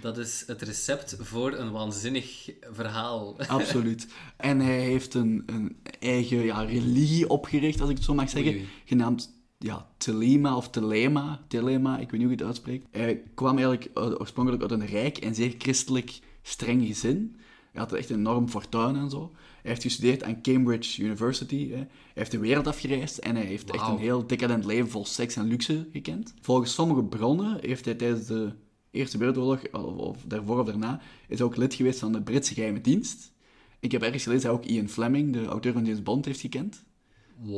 [0.00, 3.36] Dat is het recept voor een waanzinnig verhaal.
[3.48, 4.06] Absoluut.
[4.36, 8.52] En hij heeft een, een eigen ja, religie opgericht, als ik het zo mag zeggen,
[8.52, 11.44] Oei, genaamd ja, Telema of Telema.
[11.48, 12.86] Telema, ik weet niet hoe je het uitspreekt.
[12.90, 17.36] Hij kwam eigenlijk oorspronkelijk uit een rijk en zeer christelijk streng gezin.
[17.72, 19.32] Hij had echt een enorm fortuin en zo.
[19.34, 21.68] Hij heeft gestudeerd aan Cambridge University.
[21.68, 21.76] Hè.
[21.76, 25.36] Hij heeft de wereld afgereisd en hij heeft echt een heel decadent leven vol seks
[25.36, 26.34] en luxe gekend.
[26.40, 28.52] Volgens sommige bronnen heeft hij tijdens de
[28.96, 32.80] Eerste Wereldoorlog, of, of daarvoor of daarna, is ook lid geweest van de Britse geheime
[32.80, 33.32] dienst.
[33.80, 36.40] Ik heb ergens gelezen dat hij ook Ian Fleming, de auteur van James Bond, heeft
[36.40, 36.84] gekend.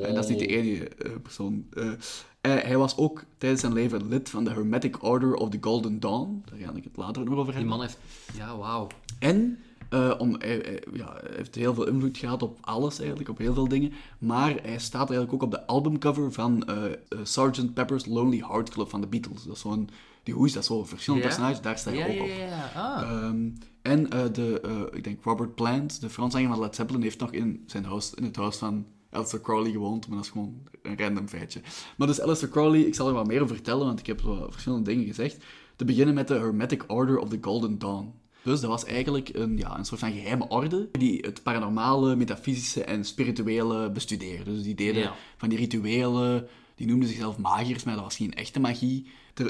[0.02, 1.66] En dat is niet de enige eh, persoon.
[1.72, 1.92] Eh,
[2.40, 6.00] eh, hij was ook tijdens zijn leven lid van de Hermetic Order of the Golden
[6.00, 6.42] Dawn.
[6.44, 7.70] Daar ga ik het later nog over Die hebben.
[7.70, 7.98] man heeft...
[8.36, 8.86] Ja, wauw.
[9.18, 9.58] En
[9.88, 13.68] eh, om, hij, ja, heeft heel veel invloed gehad op alles eigenlijk, op heel veel
[13.68, 13.92] dingen.
[14.18, 17.74] Maar hij staat eigenlijk ook op de albumcover van eh eh, Sgt.
[17.74, 19.44] Pepper's Lonely Heart Club van de Beatles.
[19.44, 19.88] Dat is zo'n...
[20.28, 22.74] Die hoes, dat is zo verschillende personages, daar staat hij Ja, ook op.
[22.74, 23.00] Ah.
[23.02, 23.48] Ehm,
[23.82, 27.32] en eh, de, eh, ik denk Robert Plant, de frontzanger van Led Zeppelin, heeft nog
[27.32, 30.98] in, zijn huis, in het huis van Alistair Crowley gewoond, maar dat is gewoon een
[30.98, 31.60] random feitje.
[31.96, 34.46] Maar dus Alistair Crowley, ik zal er wat meer over vertellen, want ik heb wel
[34.50, 35.44] verschillende dingen gezegd.
[35.76, 38.12] Te beginnen met de Hermetic Order of the Golden Dawn.
[38.42, 42.84] Dus dat was eigenlijk een, ja, een soort van geheime orde die het paranormale, metafysische
[42.84, 44.52] en spirituele bestudeerde.
[44.54, 45.14] Dus die deden Ja.
[45.36, 49.06] van die rituelen, die noemden zichzelf magiërs, maar dat was geen echte magie.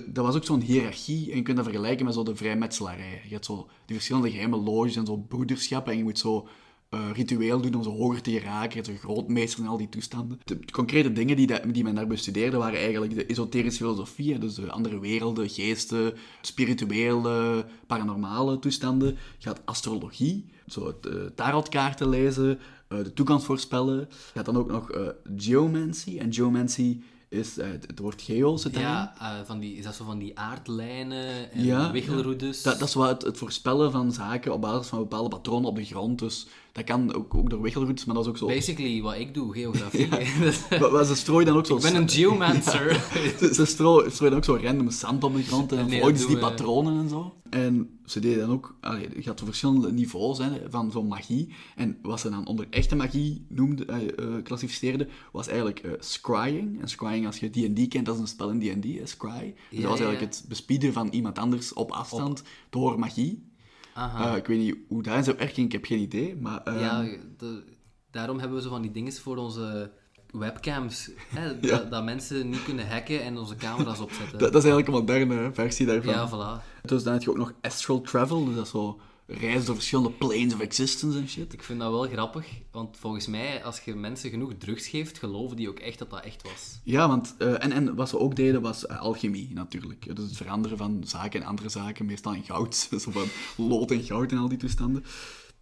[0.07, 3.20] Dat was ook zo'n hiërarchie, en je kunt dat vergelijken met zo de vrijmetselarij.
[3.24, 6.49] Je hebt zo die verschillende geheime loges en zo broederschappen, en je moet zo
[6.89, 8.68] eh, ritueel doen om zo hoger te geraken.
[8.68, 10.41] Je hebt een grootmeester en al die toestanden.
[10.45, 14.55] De, concrete dingen die, dat, die men daar bestudeerde waren eigenlijk de esoterische filosofie, dus
[14.55, 19.16] de andere werelden, geesten, spirituele, paranormale toestanden.
[19.39, 22.59] Je had astrologie, zo het, eh, tarotkaarten lezen,
[22.89, 23.99] eh, de toekomst voorspellen.
[24.09, 26.18] Je had dan ook nog eh, geomancy.
[26.18, 28.81] En geomancy is eh, het, het woord daarin.
[28.81, 32.62] Ja, eh, van die, is dat zo van die aardlijnen en Ja, wichelroutes?
[32.62, 35.76] Dat, dat is wat het, het voorspellen van zaken op basis van bepaalde patronen op
[35.76, 36.18] de grond.
[36.18, 36.47] Dus
[36.79, 38.47] dat kan ook, ook door wichelroutes, maar dat is ook zo...
[38.47, 40.09] Basically wat ik doe, geografie.
[40.09, 41.76] Maar- maar ze strooien dan ook zo...
[41.76, 42.93] ik ben een geomancer.
[43.39, 46.26] Ze, ze stro- strooien dan ook zo random zand op de grond en Nee, ze
[46.26, 47.33] die we- patronen en zo.
[47.51, 48.76] En ze deden dan ook...
[48.81, 51.55] Allee, je had verschillende niveaus hè, van zo'n magie.
[51.76, 53.97] En wat ze dan onder echte magie noemden, eh,
[54.37, 56.81] eh, klassificeerden, was eigenlijk eh, scrying.
[56.81, 59.55] En scrying, als je D&D kent, dat is een spel in D&D, scry.
[59.70, 60.26] Dus Ja, dat was ja, eigenlijk ja.
[60.41, 63.47] het bespieden van iemand anders op afstand door magie.
[63.99, 66.62] Eh, ik weet niet hoe dat zou werken, ik heb geen idee, maar...
[66.62, 67.03] eh, ja,
[67.38, 67.64] de-
[68.11, 69.90] daarom hebben we zo van die dingen voor onze
[70.30, 71.11] webcams.
[71.28, 71.76] Hè, Ja.
[71.76, 74.38] dat, dat mensen niet kunnen hacken en onze camera's opzetten.
[74.38, 76.12] dat, dat is eigenlijk een moderne versie daarvan.
[76.14, 76.82] ja, voilà.
[76.82, 79.01] Dus dan heb je ook nog astral travel, dus dat is zo
[79.31, 81.53] reizen door verschillende planes of existence en shit.
[81.53, 85.57] Ik vind dat wel grappig, want volgens mij, als je mensen genoeg drugs geeft, geloven
[85.57, 86.81] die ook echt dat dat echt was.
[86.85, 90.16] Ja, want, eh, en, en wat ze ook deden was eh, alchemie natuurlijk.
[90.16, 92.74] Dus het veranderen van zaken en andere zaken, meestal in goud.
[93.03, 93.26] Zo van
[93.57, 95.05] lood en goud en al die toestanden.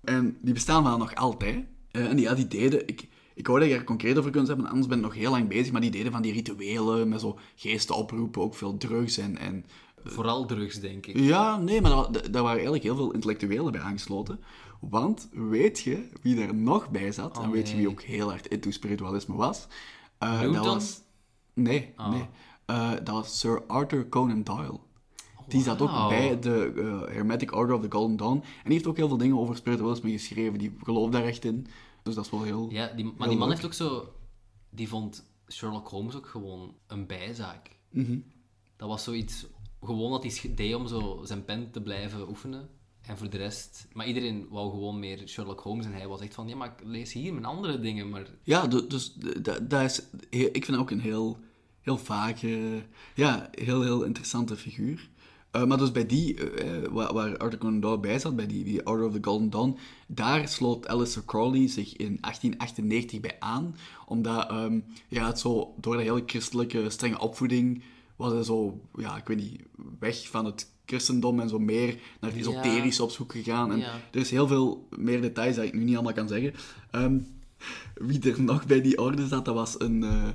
[0.05, 1.64] En die bestaan wel nog altijd.
[1.91, 2.89] Eh, en die, ja, die deden...
[2.89, 5.31] Ik, ik wou dat je er concreet over kunt hebben, anders ben ik nog heel
[5.31, 5.73] lang bezig.
[5.73, 9.39] Maar die deden van die rituelen met zo geesten oproepen, ook veel drugs en...
[9.39, 9.64] en
[10.11, 11.17] Vooral drugs, denk ik.
[11.19, 14.41] ja, nee, maar daar, waren eigenlijk heel veel intellectuelen bij aangesloten.
[14.81, 17.39] Want weet je wie er nog bij zat?
[17.39, 19.67] Oh, en weet je wie ook heel hard into spiritualisme was?
[20.19, 21.01] Eh, dat was...
[21.55, 22.11] Nee, Ah.
[22.11, 22.29] nee.
[22.67, 24.79] Eh, dat was Sir Arthur Conan Doyle.
[25.49, 28.37] Die zat ook bij de eh, Hermetic Order of the Golden Dawn.
[28.37, 30.59] En die heeft ook heel veel dingen over spiritualisme geschreven.
[30.59, 31.67] Die gelooft daar echt in.
[32.03, 32.71] Dus dat is wel heel...
[32.71, 33.57] Ja, die, maar Heel die man leuk.
[33.57, 34.09] heeft ook zo...
[34.71, 37.77] Die vond Sherlock Holmes ook gewoon een bijzaak.
[37.91, 38.19] Mhm.
[38.77, 39.47] Dat was zoiets...
[39.87, 42.68] Gewoon dat hij deed om zo zijn pen te blijven oefenen.
[43.03, 43.87] En voor de rest...
[43.93, 45.87] Maar iedereen wou gewoon meer Sherlock Holmes.
[45.87, 46.49] En hij was echt van...
[46.49, 48.09] Ja, maar ik lees hier mijn andere dingen.
[48.09, 49.14] Maar Ja, du- dus
[49.62, 50.03] dat is...
[50.30, 51.39] Ik vind ook een heel,
[51.80, 52.82] heel vage...
[53.14, 55.09] Ja, heel, heel interessante figuur.
[55.57, 58.47] Eh, maar dus bij die, eh, eh, waar, waar Arthur Conan Doyle bij zat, bij
[58.47, 63.37] die, die Order of the Golden Dawn, daar sloot Alistair Crowley zich in 1898 bij
[63.39, 63.76] aan.
[64.07, 67.82] Omdat, ehm, ja, het zo, door de hele christelijke strenge opvoeding
[68.17, 69.62] was hij zo, ja, ik weet niet,
[69.99, 73.73] weg van het christendom en zo meer naar het esoterische op zoek gegaan.
[73.73, 76.55] En er is heel veel meer details dat ik nu niet allemaal kan zeggen.
[76.91, 77.19] Ehm,
[77.95, 80.29] wie er nog bij die orde zat, dat was een, eh,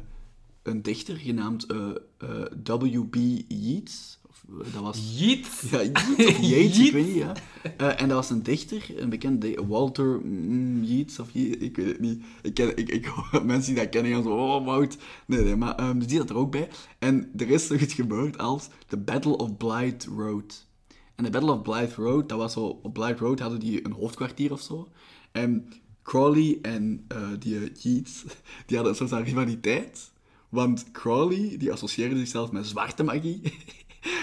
[0.64, 3.16] een dichter genaamd eh, eh, W.B.
[3.48, 4.20] Yeats.
[4.58, 5.14] Dat was...
[5.18, 5.48] Yeet!
[5.72, 7.34] Ja, Yeats of Yeats, ik weet niet, ja.
[7.78, 12.00] Eh, en dat was een dichter, een bekende Walter mm, Yeats of ik weet het
[12.00, 12.24] niet.
[12.42, 13.12] Ik ken, ik, ik
[13.44, 14.98] mensen die dat kennen gaan zo, oh, Wout.
[15.26, 16.70] Nee, nee, maar dus die zat er ook bij.
[17.00, 20.68] En er is zoiets gebeurd als The Battle of Blythe Road.
[21.16, 23.92] En de Battle of Blythe Road, dat was zo, op Blythe Road hadden die een
[23.92, 24.88] hoofdkwartier of zo.
[25.32, 25.68] En
[26.04, 28.24] Crowley en eh, die eh, Yeats,
[28.66, 30.12] die hadden een soort van rivaliteit.
[30.50, 33.42] Want Crowley, die associeerde zichzelf met zwarte magie.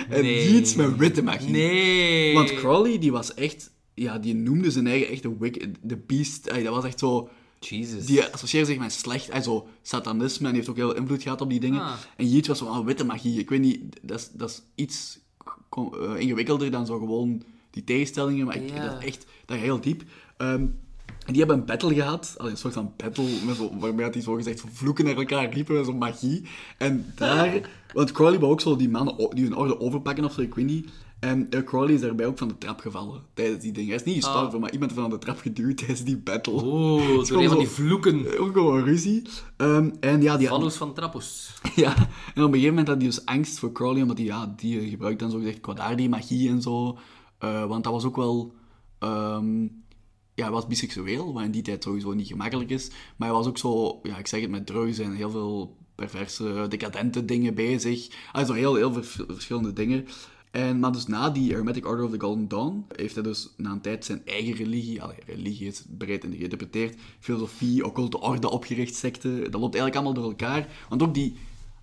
[0.08, 0.76] En Nee.
[0.76, 1.50] Met witte magie.
[1.50, 2.34] Nee!
[2.34, 3.70] Want Crowley, die was echt...
[3.94, 5.76] Ja, die noemde zijn eigen echt de wicked...
[5.82, 6.44] De beast.
[6.44, 7.28] Dat was echt zo...
[7.60, 8.06] Jesus.
[8.06, 9.44] Die associeerde zich met slecht...
[9.44, 10.44] zo satanisme.
[10.46, 11.80] En die heeft ook heel veel invloed gehad op die dingen.
[11.80, 11.92] Ah.
[12.16, 13.38] En Yeats was van witte magie.
[13.38, 13.80] Ik weet niet...
[14.02, 15.18] Dat is, dat is iets
[15.70, 18.46] eh, ingewikkelder dan zo gewoon die tegenstellingen.
[18.46, 18.84] Maar ik, Ja.
[18.86, 19.26] dat is echt...
[19.44, 20.02] Dat is heel diep.
[20.36, 20.66] Ehm,
[21.26, 22.34] en die hebben een battle gehad.
[22.36, 23.28] Allee, een soort van battle.
[23.46, 25.74] Met zo, waarmee die zo gezegd vloeken naar elkaar riepen.
[25.74, 26.42] Met zo'n magie.
[26.78, 27.68] En daar...
[27.92, 30.40] Want Crowley wou ook zo die mannen die hun orde overpakken of zo.
[30.40, 30.88] Ik weet niet.
[31.20, 33.88] En eh, Crowley is daarbij ook van de trap gevallen tijdens die dingen.
[33.88, 34.60] Hij is niet gestorven, Ah.
[34.60, 36.52] maar iemand van de trap geduwd tijdens die battle.
[36.52, 38.38] Oh, is door een van die zo- vloeken.
[38.38, 39.22] Ook gewoon ruzie.
[39.56, 41.54] Ehm, en ja, die Vallus van Trappus.
[41.76, 44.54] ja, en op een gegeven moment had hij dus angst voor Crowley, omdat hij, ja,
[44.56, 46.98] die eh, gebruikt dan zogezegd kwaadaardige magie en zo.
[47.38, 48.52] Eh, want dat was ook wel...
[48.98, 49.62] ehm,
[50.34, 52.88] ja, hij was biseksueel, wat in die tijd sowieso niet gemakkelijk is.
[53.16, 56.66] Maar hij was ook zo, ja, ik zeg het, met drugs en heel veel perverse,
[56.68, 58.08] decadente dingen bezig.
[58.32, 60.06] Hij is heel, heel veel verschillende dingen.
[60.50, 63.70] En, maar dus na die Hermetic Order of the Golden Dawn heeft hij dus na
[63.70, 69.60] een tijd zijn eigen religie, religie is breed geïnterpreteerd, filosofie, occulte orde opgericht, secte, dat
[69.60, 70.68] loopt eigenlijk allemaal door elkaar.
[70.88, 71.36] Want ook die,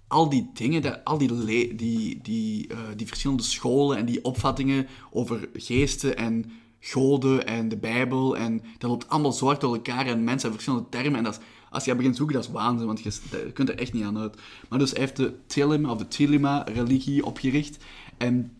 [0.07, 5.49] al die dingen, al die, die, die, eh, die verschillende scholen en die opvattingen over
[5.53, 10.23] geesten en goden en de Bijbel, en dat loopt allemaal zo hard door elkaar en
[10.23, 11.39] mensen hebben verschillende termen en dat
[11.75, 14.17] als je begint zoeken, dat is waanzin, want je, je kunt er echt niet aan
[14.17, 14.37] uit.
[14.69, 17.83] Maar dus hij heeft de Thelema of de Thelema-religie opgericht
[18.17, 18.57] en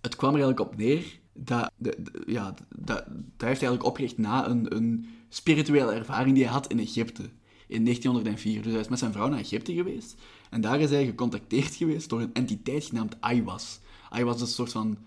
[0.00, 3.84] het kwam er eigenlijk op neer dat, de, de- ja, dat, dat heeft hij eigenlijk
[3.84, 7.22] opgericht na een, een spirituele ervaring die hij had in Egypte
[7.68, 8.62] in 1904.
[8.62, 10.14] Dus hij is met zijn vrouw naar Egypte geweest
[10.50, 13.80] en daar is hij gecontacteerd geweest door een entiteit genaamd Aiwas.
[14.10, 14.98] Aiwas is een soort van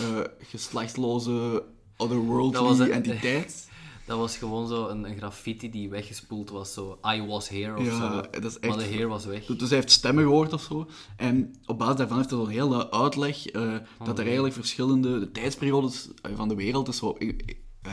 [0.00, 1.62] eh geslachtsloze Dat
[1.96, 3.68] was otherworldly entiteit.
[4.06, 6.72] Dat was gewoon zo een, een graffiti die weggespoeld was.
[6.72, 8.28] Zo, I was here of Ja, zo.
[8.40, 9.44] dat is Maar echt- de heer was weg.
[9.46, 10.88] Dus hij heeft stemmen gehoord of zo.
[11.16, 13.72] En op basis daarvan heeft hij zo'n hele uitleg eh,
[14.04, 17.28] dat er eigenlijk verschillende de tijdsperiodes eh, van de wereld is zo eh,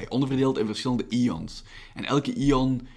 [0.09, 1.63] onderverdeeld in verschillende ions.
[1.93, 2.87] En elke ion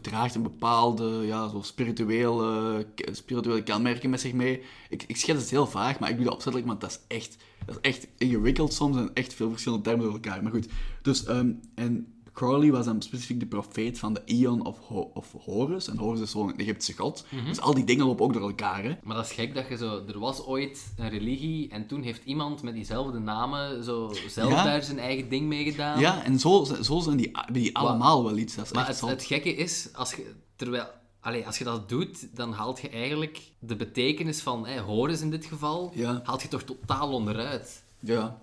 [0.00, 4.62] draagt een bepaalde ja, zo spirituele, spirituele kenmerken met zich mee.
[4.88, 7.36] Ik, ik schets het heel vaag, maar ik doe dat opzettelijk, want dat is echt,
[7.66, 10.42] dat is echt ingewikkeld soms en echt veel verschillende termen door elkaar.
[10.42, 10.66] Maar goed,
[11.02, 15.32] dus, ehm, en Crowley was dan specifiek de profeet van de Ion of, Ho- of
[15.44, 15.88] Horus.
[15.88, 17.24] En Horus is zo'n Egyptische god.
[17.46, 18.94] Dus al die dingen lopen ook door elkaar, hè.
[19.02, 20.02] Maar dat is gek dat je zo...
[20.08, 24.64] Er was ooit een religie en toen heeft iemand met diezelfde namen zo zelf Ja.
[24.64, 26.00] daar zijn eigen ding mee gedaan.
[26.00, 28.54] Ja, en zo, zo zijn die, die allemaal wel iets.
[28.54, 30.86] Dat is Maar echt het, gekke is, als je, terwijl,
[31.20, 35.44] allee, als je dat doet, dan haalt je eigenlijk de betekenis van Horus in dit
[35.44, 36.20] geval, Ja.
[36.24, 37.82] haalt je toch totaal onderuit.
[38.00, 38.42] Ja.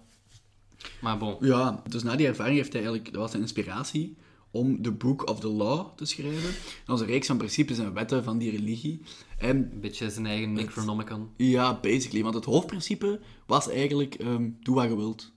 [1.02, 1.36] Maar bon.
[1.40, 3.12] ja, dus na die ervaring heeft hij eigenlijk...
[3.12, 4.18] Dat was zijn inspiratie
[4.52, 6.52] om The Book of the Law te schrijven.
[6.52, 9.02] Dat was een reeks van principes en wetten van die religie.
[9.38, 11.30] En Een beetje zijn eigen Necronomicon.
[11.38, 12.24] Ja, basically.
[12.24, 15.32] Want het hoofdprincipe was eigenlijk, ehm, doe wat je wilt.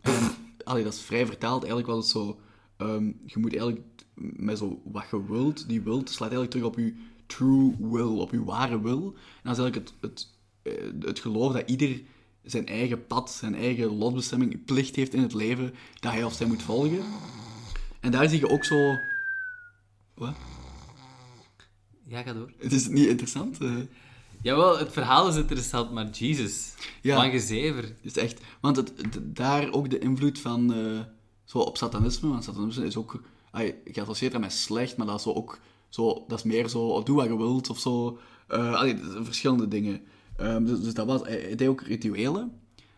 [0.00, 0.30] En,
[0.64, 1.64] allee, dat is vrij vertaald.
[1.64, 2.40] Eigenlijk was het zo,
[2.76, 3.84] ehm, je moet eigenlijk
[4.14, 6.94] met zo wat je wilt, die wilt, slaat eigenlijk terug op je
[7.26, 9.14] true will, op je ware wil.
[9.42, 10.28] En dat is eigenlijk het, het,
[10.62, 12.00] eh, het geloof dat ieder
[12.46, 16.46] zijn eigen pad, zijn eigen lotbestemming, plicht heeft in het leven, dat hij of zij
[16.46, 17.02] moet volgen.
[18.00, 18.96] En daar zie je ook zo...
[20.14, 20.34] Wat?
[22.06, 22.52] Ja, ga door.
[22.58, 23.60] Het is niet interessant?
[23.60, 23.74] eh?
[24.42, 26.74] Jawel, het verhaal is interessant, maar Jesus.
[27.02, 27.16] Ja.
[27.16, 27.82] Lang gezever.
[27.82, 28.40] Het is echt...
[28.60, 30.72] Want het, het- daar ook de invloed van...
[30.74, 31.00] eh,
[31.44, 33.22] zo op satanisme, want satanisme is ook...
[33.50, 35.58] ay, geassocieerd aan met slecht, maar dat is zo ook...
[35.88, 38.18] Zo, dat is meer zo, doe wat je wilt, of zo.
[38.48, 40.00] Eh, allee, dat verschillende dingen.
[40.36, 41.22] Ehm, dus, dus dat was...
[41.22, 42.52] Hij hij deed ook rituelen.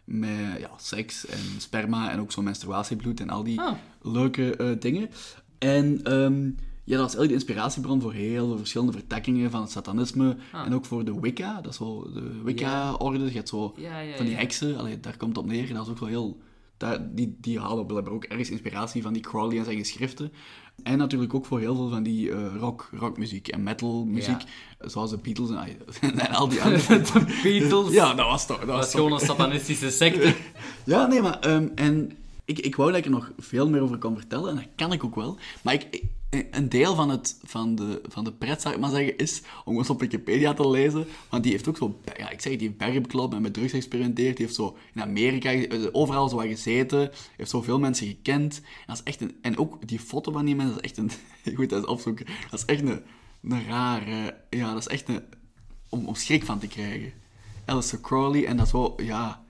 [0.04, 3.72] Met ja, seks en sperma en ook zo menstruatiebloed en al die Ah.
[4.02, 5.10] leuke eh, dingen.
[5.58, 6.44] En ehm,
[6.84, 10.36] ja, dat was eigenlijk de inspiratiebron voor heel veel verschillende vertakkingen van het satanisme.
[10.52, 10.66] Ah.
[10.66, 13.24] En ook voor de Wicca, dat is zo de Wicca-orde.
[13.24, 15.74] Je hebt zo Ja, ja, van die heksen, allee, daar komt het op neer.
[15.74, 16.38] Dat is ook wel heel...
[16.78, 20.32] daar- die, die halen blijkbaar ook ergens inspiratie van die Crowley en zijn geschriften.
[20.82, 24.40] En natuurlijk ook voor heel veel van die eh, rock, rockmuziek en metalmuziek.
[24.80, 25.50] Zoals de Beatles
[26.00, 27.00] en, en al die andere...
[27.02, 27.92] De Beatles.
[27.92, 28.58] Ja, dat was toch...
[28.58, 30.34] Dat Dat was gewoon een satanistische secte.
[30.84, 31.38] ja, nee, maar...
[31.40, 32.12] ehm, en
[32.48, 34.92] ik, ik wou dat ik er nog veel meer over kon vertellen, en dat kan
[34.92, 35.38] ik ook wel.
[35.62, 36.02] Maar ik,
[36.50, 39.76] een deel van, het, van, de, van de pret, zou ik maar zeggen, is om
[39.76, 41.06] eens op Wikipedia te lezen.
[41.28, 42.00] Want die heeft ook zo...
[42.16, 44.36] Ja, ik zeg, die heeft en met drugs geëxperimenteerd.
[44.36, 47.10] Die heeft zo in Amerika, eh, overal zo gezeten.
[47.36, 48.56] Heeft zoveel mensen gekend.
[48.56, 50.98] En, dat is echt een, en ook die foto van die mensen, dat is echt
[50.98, 51.10] een...
[51.56, 52.26] Moet dat eens opzoeken.
[52.50, 53.02] Dat is echt een,
[53.42, 54.36] een rare...
[54.50, 55.22] Ja, dat is echt een...
[55.88, 57.12] Om, om schrik van te krijgen.
[57.64, 59.02] Alistair Crowley, en dat is wel...
[59.02, 59.44] Ja,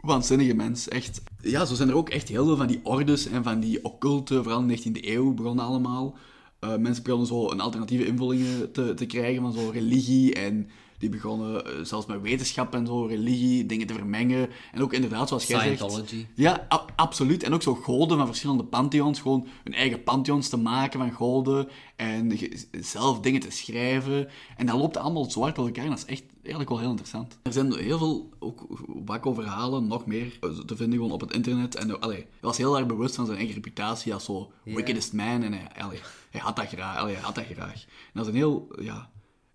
[0.00, 1.22] waanzinnige mens, echt.
[1.40, 4.42] Ja, zo zijn er ook echt heel veel van die ordes en van die occulte,
[4.42, 6.16] vooral in de 19e eeuw begonnen allemaal.
[6.58, 10.68] Eh, mensen begonnen zo een alternatieve invullingen te, te krijgen van zo religie en
[11.00, 14.48] die begonnen eh, zelfs met wetenschap en zo, religie, dingen te vermengen.
[14.72, 15.78] En ook inderdaad, zoals jij zegt...
[15.78, 16.26] Scientology.
[16.34, 17.42] Ja, absoluut.
[17.42, 19.20] En ook zo goden van verschillende pantheons.
[19.20, 21.68] Gewoon hun eigen pantheons te maken van goden.
[21.96, 22.38] En
[22.80, 24.28] zelf dingen te schrijven.
[24.56, 25.84] En dat loopt allemaal zwart door elkaar.
[25.84, 27.38] En dat is echt eigenlijk wel heel interessant.
[27.42, 28.66] Er zijn heel veel ook
[29.04, 31.74] wakko-verhalen, nog meer, eh, te vinden gewoon op het internet.
[31.74, 35.42] En allee, hij was heel erg bewust van zijn eigen reputatie als zo wickedest man.
[35.42, 36.96] En hij, allee, hij had dat graag.
[36.96, 37.84] Allee, hij had dat graag.
[37.84, 39.10] En dat is een heel, ja,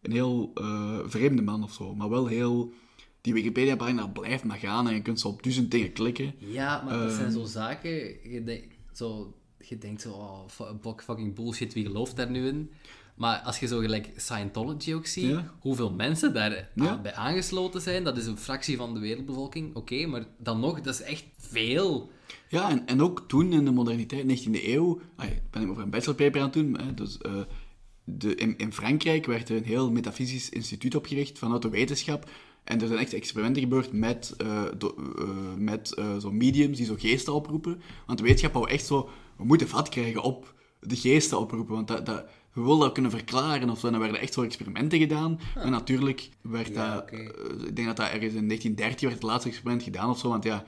[0.05, 1.95] een heel eh, vreemde man of zo.
[1.95, 2.73] Maar wel heel...
[3.21, 6.33] Die Wikipedia-pagina blijft maar gaan en je kunt zo op duizend dingen klikken.
[6.37, 7.33] Ja, maar dat zijn Ehm.
[7.33, 7.91] zo zaken...
[8.31, 10.39] Je, denk- zo, je denkt zo, oh,
[10.97, 12.71] fucking bullshit, wie gelooft daar nu in?
[13.15, 15.53] Maar als je zo gelijk Scientology ook ziet, Ja.
[15.59, 17.01] hoeveel mensen daar Ja.
[17.01, 19.75] bij aangesloten zijn, dat is een fractie van de wereldbevolking.
[19.75, 22.09] Oké, maar dan nog, dat is echt veel.
[22.49, 25.89] Ja, en, en ook toen in de moderniteit, 19e eeuw, ik ben ik over een
[25.89, 27.33] bachelorpaper aan het doen, hè, dus eh,
[28.05, 32.29] de, in, in Frankrijk werd er een heel metafysisch instituut opgericht vanuit de wetenschap.
[32.63, 34.35] En er zijn echt experimenten gebeurd met,
[34.77, 35.27] do- eh,
[35.57, 37.81] met eh, zo mediums die zo geesten oproepen.
[38.05, 41.87] Want de wetenschap wou echt zo, we moeten vat krijgen op de geesten oproepen, want
[41.87, 43.87] dat, dat, we willen dat kunnen verklaren of zo.
[43.87, 45.39] En er werden echt zo experimenten gedaan.
[45.55, 47.11] En natuurlijk werd Ja, dat,
[47.67, 50.43] ik denk dat dat ergens in 1930 werd het laatste experiment gedaan of zo, want
[50.43, 50.63] ja,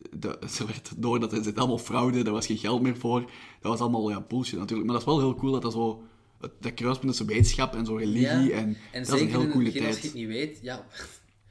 [0.54, 3.20] ze werd door dat zit allemaal fraude, er was geen geld meer voor.
[3.60, 4.88] Dat was allemaal ja, bullshit natuurlijk.
[4.88, 6.02] Maar dat is wel heel cool dat dat zo...
[6.42, 9.64] het- Dat kruispunt tussen wetenschap en zo religie en, en dat is een heel coole
[9.64, 10.02] begin, als je tijd.
[10.02, 10.86] het niet weet, ja,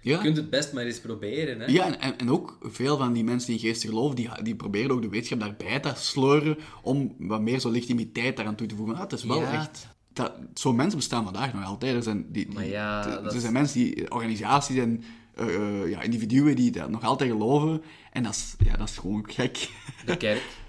[0.02, 1.60] Ja, je kunt het best maar eens proberen.
[1.60, 1.66] Hè?
[1.66, 4.92] ja en, en, ook veel van die mensen die in geesten geloven, die, die proberen
[4.92, 8.96] ook de wetenschap daarbij te sleuren om wat meer zo legitimiteit daaraan toe te voegen.
[8.96, 9.54] Ah, het is wel Ja.
[9.54, 9.88] echt...
[10.14, 11.96] Dat, zo'n mensen bestaan vandaag nog altijd.
[11.96, 15.04] Er zijn, die, ja, er dat zijn mensen, die, organisaties en
[15.36, 17.82] eh, eh, ja, individuen die dat nog altijd geloven.
[18.12, 19.70] En dat is, ja, dat is gewoon gek.
[20.06, 20.44] De kerk.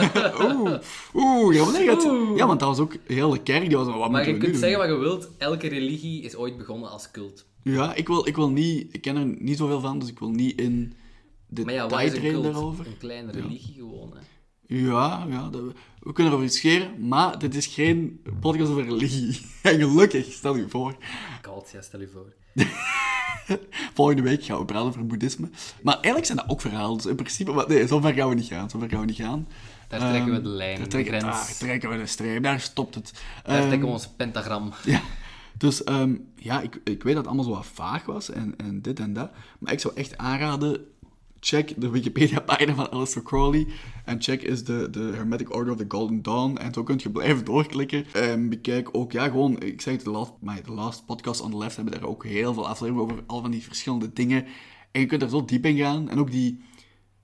[0.42, 0.78] Oeh,
[1.14, 3.86] oeh, ja, maar nee, het- ja, want dat was ook heel de kerk, die was
[3.86, 4.60] wat Maar je kunt doen?
[4.60, 7.44] zeggen wat je wilt, elke religie is ooit begonnen als cult.
[7.62, 10.30] Ja, ik wil, ik wil niet, ik ken er niet zoveel van, dus ik wil
[10.30, 10.92] niet in
[11.48, 12.86] de Maar ja, wat is een daarover.
[12.86, 14.20] Een kleine religie gewoon, hè.
[14.76, 15.62] Ja, ja dat,
[16.00, 19.40] we kunnen erover scheren, maar dit is geen podcast over religie.
[19.62, 20.96] En gelukkig, stel je voor.
[21.40, 22.32] Kalt, ja, stel je voor.
[23.94, 25.48] Volgende week gaan we praten over boeddhisme.
[25.82, 27.52] Maar eigenlijk zijn dat ook verhalen, dus in principe...
[27.52, 29.48] Maar nee, zover gaan we niet gaan, zover gaan we niet gaan.
[29.98, 31.36] Daar trekken we Ehm, de lijn, daar de trekken, grens.
[31.48, 33.12] Daar trekken we de streep, daar stopt het.
[33.44, 34.72] Daar Ehm, trekken we ons pentagram.
[34.84, 35.00] Ja,
[35.58, 38.82] dus ehm, ja, ik, ik weet dat het allemaal zo wat vaag was en, en
[38.82, 39.30] dit en dat.
[39.58, 40.80] Maar ik zou echt aanraden,
[41.40, 43.66] check de Wikipedia-pagina van Aleister Crowley.
[44.04, 46.56] En check is de, de Hermetic Order of the Golden Dawn.
[46.56, 48.04] En zo kun je blijven doorklikken.
[48.12, 51.56] En bekijk ook, ja, gewoon, ik zeg het, de last, my, last podcast on the
[51.56, 54.44] left hebben daar ook heel veel afleveringen over al van die verschillende dingen.
[54.90, 56.08] En je kunt er zo diep in gaan.
[56.08, 56.62] En ook die,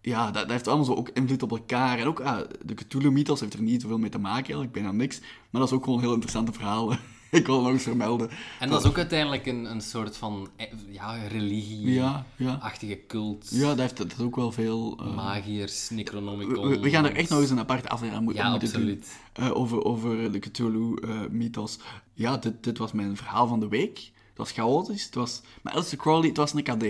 [0.00, 1.98] ja, dat, dat heeft allemaal zo ook invloed op elkaar.
[1.98, 5.20] En ook ah, de Cthulhu-mythos heeft er niet zoveel mee te maken, eigenlijk, bijna niks.
[5.50, 6.98] Maar dat is ook gewoon heel interessante verhalen.
[7.30, 8.30] ik wil het nog eens vermelden.
[8.60, 12.96] En dat is ook uiteindelijk een, een soort van eh, ja, religie-achtige Ja, ja.
[13.06, 13.46] cult.
[13.50, 14.98] Ja, dat heeft dat is ook wel veel...
[15.00, 16.68] eh, Magiërs, Necronomicon.
[16.68, 19.02] we- we gaan er echt nog eens een aparte aflevering aan moeten Ja, moeten doen.
[19.32, 21.78] eh, over, over de Cthulhu-mythos.
[22.14, 23.96] ja, dit, dit was mijn verhaal van de week.
[24.28, 25.04] Het was chaotisch.
[25.04, 25.40] Het was...
[25.62, 26.84] Maar Aleister Crowley, het was een KD.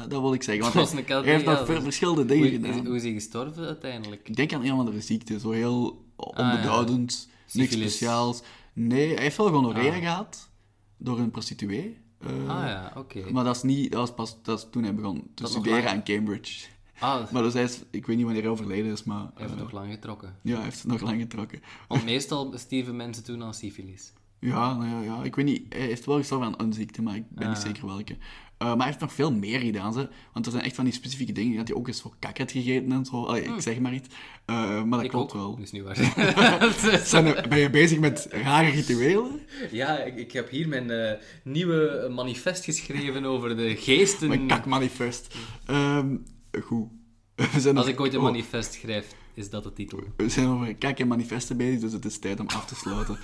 [0.00, 0.62] Dat, dat wil ik zeggen.
[0.72, 2.80] Want Het hij- heeft nog ja, ver- dat- verschillende dingen Hoe, gedaan.
[2.80, 4.28] is, hoe is hij gestorven uiteindelijk?
[4.28, 5.38] Ik denk aan een of andere ziekte.
[5.40, 7.28] Zo heel onbeduidend.
[7.52, 7.94] Niks Syphilis.
[7.96, 8.42] speciaals.
[8.72, 9.98] Nee, hij heeft wel gonorrea Ah.
[9.98, 10.50] gehad.
[10.96, 11.98] Door een prostituee.
[12.20, 13.30] Eh, Ah ja, oké.
[13.32, 13.90] Maar dat is niet...
[13.92, 16.66] Dat was pas dat is toen hij begon te Dat studeren aan Cambridge.
[16.98, 17.80] Ah, Maar dus hij is...
[17.90, 19.20] Ik weet niet wanneer hij overleden is, maar...
[19.20, 20.36] hij heeft eh, nog lang getrokken.
[20.42, 21.60] ja, hij heeft het nog lang getrokken.
[21.88, 24.12] Want meestal stierven mensen toen aan syfilis.
[24.38, 25.74] Ja, nou ja, ja, ik weet niet.
[25.74, 27.62] Hij heeft wel gestorven aan een ziekte, maar ik ben niet Ah.
[27.64, 28.16] zeker welke.
[28.62, 30.08] Eh, maar hij heeft nog veel meer gedaan, ze.
[30.32, 31.56] Want er zijn echt van die specifieke dingen.
[31.56, 33.24] Dat hij ook eens voor kak had gegeten en zo.
[33.24, 34.08] Allee, Ik zeg maar iets.
[34.46, 35.00] Eh, maar dat Hmm.
[35.00, 35.38] Ik klopt ook.
[35.38, 35.50] wel.
[35.56, 35.96] Dat is niet waar.
[37.06, 39.40] Zijn er- ben je bezig met rare rituelen?
[39.70, 41.12] ja, ik, ik heb hier mijn eh,
[41.44, 44.28] nieuwe manifest geschreven over de geesten.
[44.28, 45.34] Mijn kakmanifest.
[45.66, 46.16] Ehm
[46.64, 46.88] goed.
[47.36, 50.00] We zijn Als nog- ik ooit een oh, manifest schrijf, is dat de titel.
[50.16, 53.18] We zijn over kak en manifesten bezig, dus het is tijd om af te sluiten.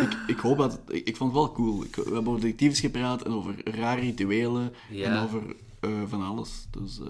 [0.00, 0.72] Ik, ik hoop dat...
[0.72, 1.84] het- ik, ik vond het wel cool.
[1.84, 4.72] Ik, we hebben over detectives gepraat en over rare rituelen.
[4.90, 5.04] Ja.
[5.10, 5.42] En over
[5.80, 6.66] eh, van alles.
[6.70, 7.06] Dus eh,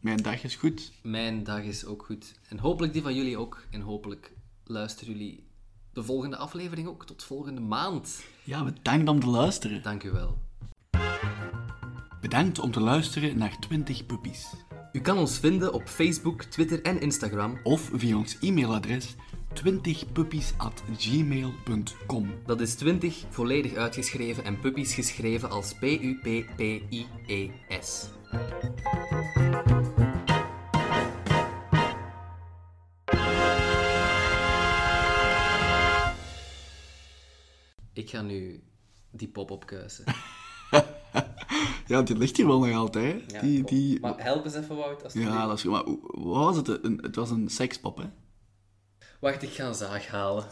[0.00, 0.92] mijn dag is goed.
[1.02, 2.34] Mijn dag is ook goed.
[2.48, 3.62] En hopelijk die van jullie ook.
[3.70, 4.32] En hopelijk
[4.64, 5.44] luisteren jullie
[5.92, 7.06] de volgende aflevering ook.
[7.06, 8.22] Tot volgende maand.
[8.44, 9.82] Ja, bedankt om te luisteren.
[9.82, 10.38] Dank u wel.
[12.20, 14.46] Bedankt om te luisteren naar 20 puppies.
[14.92, 17.58] U kan ons vinden op Facebook, Twitter en Instagram.
[17.62, 19.14] Of via ons e-mailadres
[19.54, 22.34] 20puppies.gmail.com.
[22.46, 28.08] Dat is 20 volledig uitgeschreven en puppies geschreven als P-U-P-P-I-E-S.
[37.92, 38.62] Ik ga nu
[39.10, 40.04] die pop opkuisen.
[41.86, 43.40] Ja, die ligt hier wel nog altijd.
[43.40, 44.00] die, die...
[44.00, 45.04] Maar help eens even, Wout.
[45.04, 45.70] Als Ja, dat is goed.
[45.70, 45.84] Maar
[46.24, 46.84] wat was het?
[46.84, 48.04] Een, het was een sekspop, hè?
[49.22, 50.44] Wacht, ik ga een zaag halen.